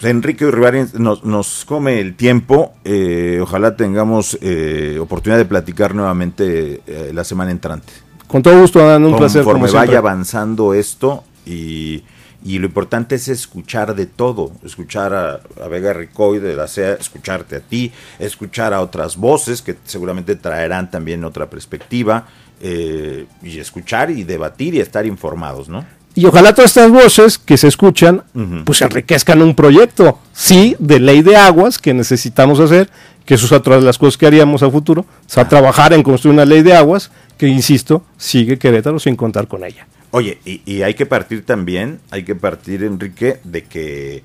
Pues, 0.00 0.10
Enrique 0.10 0.46
Uribarri 0.46 0.86
nos, 0.94 1.24
nos, 1.24 1.64
come 1.66 2.00
el 2.00 2.14
tiempo. 2.14 2.72
Eh, 2.84 3.38
ojalá 3.42 3.76
tengamos 3.76 4.38
eh, 4.40 4.98
oportunidad 5.00 5.38
de 5.38 5.44
platicar 5.44 5.94
nuevamente 5.94 6.80
eh, 6.86 7.10
la 7.12 7.24
semana 7.24 7.50
entrante. 7.50 7.92
Con 8.30 8.42
todo 8.42 8.60
gusto, 8.60 8.78
Dan, 8.86 9.04
un 9.04 9.16
placer. 9.16 9.42
Conforme 9.42 9.70
vaya 9.70 9.98
avanzando 9.98 10.74
esto 10.74 11.24
y 11.44 12.02
y 12.42 12.58
lo 12.58 12.66
importante 12.66 13.16
es 13.16 13.28
escuchar 13.28 13.94
de 13.94 14.06
todo, 14.06 14.52
escuchar 14.64 15.12
a, 15.12 15.68
Vega 15.68 15.92
Ricoy 15.92 16.38
de 16.38 16.56
la 16.56 16.68
CEA, 16.68 16.94
escucharte 16.94 17.56
a 17.56 17.60
ti, 17.60 17.92
escuchar 18.18 18.72
a 18.72 18.80
otras 18.80 19.16
voces 19.16 19.60
que 19.60 19.76
seguramente 19.84 20.36
traerán 20.36 20.90
también 20.90 21.24
otra 21.24 21.50
perspectiva, 21.50 22.26
eh, 22.62 23.26
y 23.42 23.58
escuchar 23.58 24.10
y 24.10 24.24
debatir 24.24 24.74
y 24.74 24.80
estar 24.80 25.04
informados, 25.06 25.68
¿no? 25.68 25.84
Y 26.14 26.26
ojalá 26.26 26.54
todas 26.54 26.70
estas 26.70 26.90
voces 26.90 27.38
que 27.38 27.56
se 27.56 27.68
escuchan, 27.68 28.24
pues 28.64 28.82
enriquezcan 28.82 29.40
un 29.42 29.54
proyecto, 29.54 30.18
sí, 30.32 30.74
de 30.78 30.98
ley 30.98 31.22
de 31.22 31.36
aguas 31.36 31.78
que 31.78 31.94
necesitamos 31.94 32.58
hacer, 32.58 32.90
que 33.24 33.34
eso 33.34 33.46
es 33.46 33.52
otra 33.52 33.76
de 33.76 33.82
las 33.82 33.96
cosas 33.96 34.18
que 34.18 34.26
haríamos 34.26 34.62
a 34.62 34.70
futuro, 34.70 35.02
o 35.02 35.28
sea, 35.28 35.48
trabajar 35.48 35.92
en 35.92 36.02
construir 36.02 36.34
una 36.34 36.44
ley 36.44 36.62
de 36.62 36.74
aguas 36.74 37.12
que, 37.40 37.48
insisto, 37.48 38.04
sigue 38.18 38.58
Querétaro 38.58 38.98
sin 38.98 39.16
contar 39.16 39.48
con 39.48 39.64
ella. 39.64 39.86
Oye, 40.10 40.40
y, 40.44 40.82
hay 40.82 40.92
que 40.92 41.06
partir 41.06 41.46
también, 41.46 41.98
hay 42.10 42.22
que 42.22 42.34
partir, 42.34 42.84
Enrique, 42.84 43.40
de 43.44 43.64
que 43.64 44.22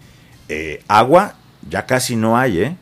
eh, 0.50 0.84
agua 0.90 1.36
ya 1.70 1.86
casi 1.86 2.18
no 2.18 2.38
hay, 2.38 2.60
¿eh? 2.60 2.76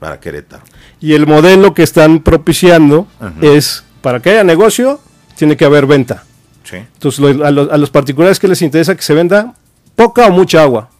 Para 0.00 0.18
Querétaro. 0.18 0.64
Y 1.00 1.12
el 1.12 1.28
modelo 1.28 1.74
que 1.74 1.84
están 1.84 2.24
propiciando 2.24 3.06
es, 3.40 3.84
para 4.02 4.20
que 4.20 4.30
haya 4.30 4.42
negocio, 4.42 4.98
tiene 5.36 5.56
que 5.56 5.64
haber 5.64 5.86
venta. 5.86 6.24
Sí. 6.64 6.78
Entonces, 6.78 7.40
a, 7.40 7.50
los, 7.52 7.90
particulares 7.90 8.40
que 8.40 8.48
les 8.48 8.60
interesa 8.62 8.96
que 8.96 9.02
se 9.02 9.14
venda 9.14 9.54
poca 9.94 10.26
o 10.26 10.32
mucha 10.32 10.60
agua. 10.60 10.90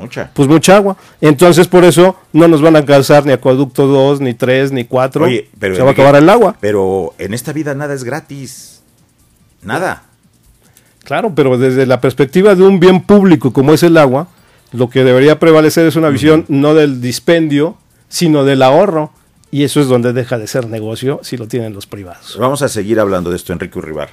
Mucha. 0.00 0.30
Pues 0.32 0.48
mucha 0.48 0.76
agua. 0.76 0.96
Entonces, 1.20 1.68
por 1.68 1.84
eso 1.84 2.16
no 2.32 2.48
nos 2.48 2.62
van 2.62 2.76
a 2.76 2.78
alcanzar 2.78 3.26
ni 3.26 3.32
acueducto 3.32 3.86
2, 3.86 4.20
ni 4.20 4.34
3, 4.34 4.72
ni 4.72 4.84
4. 4.84 5.24
Oye, 5.26 5.48
pero 5.58 5.76
se 5.76 5.82
va 5.82 5.90
a 5.90 5.92
acabar 5.92 6.16
el 6.16 6.28
agua. 6.28 6.56
Pero 6.60 7.14
en 7.18 7.34
esta 7.34 7.52
vida 7.52 7.74
nada 7.74 7.94
es 7.94 8.04
gratis. 8.04 8.80
Nada. 9.62 10.04
Claro, 11.04 11.34
pero 11.34 11.58
desde 11.58 11.86
la 11.86 12.00
perspectiva 12.00 12.54
de 12.54 12.62
un 12.62 12.80
bien 12.80 13.02
público 13.02 13.52
como 13.52 13.74
es 13.74 13.82
el 13.82 13.96
agua, 13.96 14.28
lo 14.72 14.88
que 14.88 15.04
debería 15.04 15.38
prevalecer 15.38 15.86
es 15.86 15.96
una 15.96 16.08
visión 16.08 16.44
no 16.48 16.74
del 16.74 17.00
dispendio, 17.00 17.76
sino 18.08 18.44
del 18.44 18.62
ahorro. 18.62 19.12
Y 19.52 19.64
eso 19.64 19.80
es 19.80 19.88
donde 19.88 20.12
deja 20.12 20.38
de 20.38 20.46
ser 20.46 20.68
negocio 20.68 21.18
si 21.22 21.36
lo 21.36 21.48
tienen 21.48 21.74
los 21.74 21.86
privados. 21.86 22.36
Vamos 22.38 22.62
a 22.62 22.68
seguir 22.68 23.00
hablando 23.00 23.30
de 23.30 23.36
esto, 23.36 23.52
Enrique 23.52 23.78
Urribar. 23.78 24.08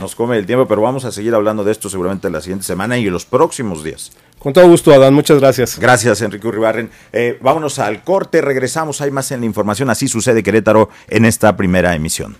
Nos 0.00 0.14
come 0.14 0.38
el 0.38 0.46
tiempo, 0.46 0.66
pero 0.66 0.80
vamos 0.80 1.04
a 1.04 1.12
seguir 1.12 1.34
hablando 1.34 1.62
de 1.62 1.72
esto 1.72 1.90
seguramente 1.90 2.30
la 2.30 2.40
siguiente 2.40 2.64
semana 2.64 2.96
y 2.96 3.06
en 3.06 3.12
los 3.12 3.26
próximos 3.26 3.84
días. 3.84 4.12
Con 4.38 4.54
todo 4.54 4.66
gusto, 4.66 4.94
Adán. 4.94 5.12
Muchas 5.12 5.38
gracias. 5.38 5.78
Gracias, 5.78 6.22
Enrique 6.22 6.48
Urribarren. 6.48 6.90
Eh, 7.12 7.38
vámonos 7.42 7.78
al 7.78 8.02
corte, 8.02 8.40
regresamos. 8.40 9.02
Hay 9.02 9.10
más 9.10 9.30
en 9.30 9.40
la 9.40 9.46
información. 9.46 9.90
Así 9.90 10.08
sucede 10.08 10.42
Querétaro 10.42 10.88
en 11.08 11.26
esta 11.26 11.54
primera 11.56 11.94
emisión. 11.94 12.38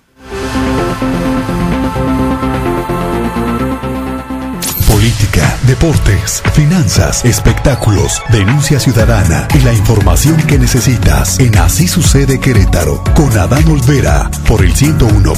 política, 5.01 5.57
deportes, 5.66 6.42
finanzas, 6.53 7.25
espectáculos, 7.25 8.23
denuncia 8.31 8.79
ciudadana 8.79 9.49
y 9.55 9.61
la 9.61 9.73
información 9.73 10.37
que 10.42 10.59
necesitas 10.59 11.38
en 11.40 11.57
Así 11.57 11.88
sucede 11.88 12.38
Querétaro 12.38 13.03
con 13.14 13.37
Adán 13.38 13.66
Olvera 13.68 14.31
por 14.46 14.62
el 14.62 14.75
101. 14.75 15.33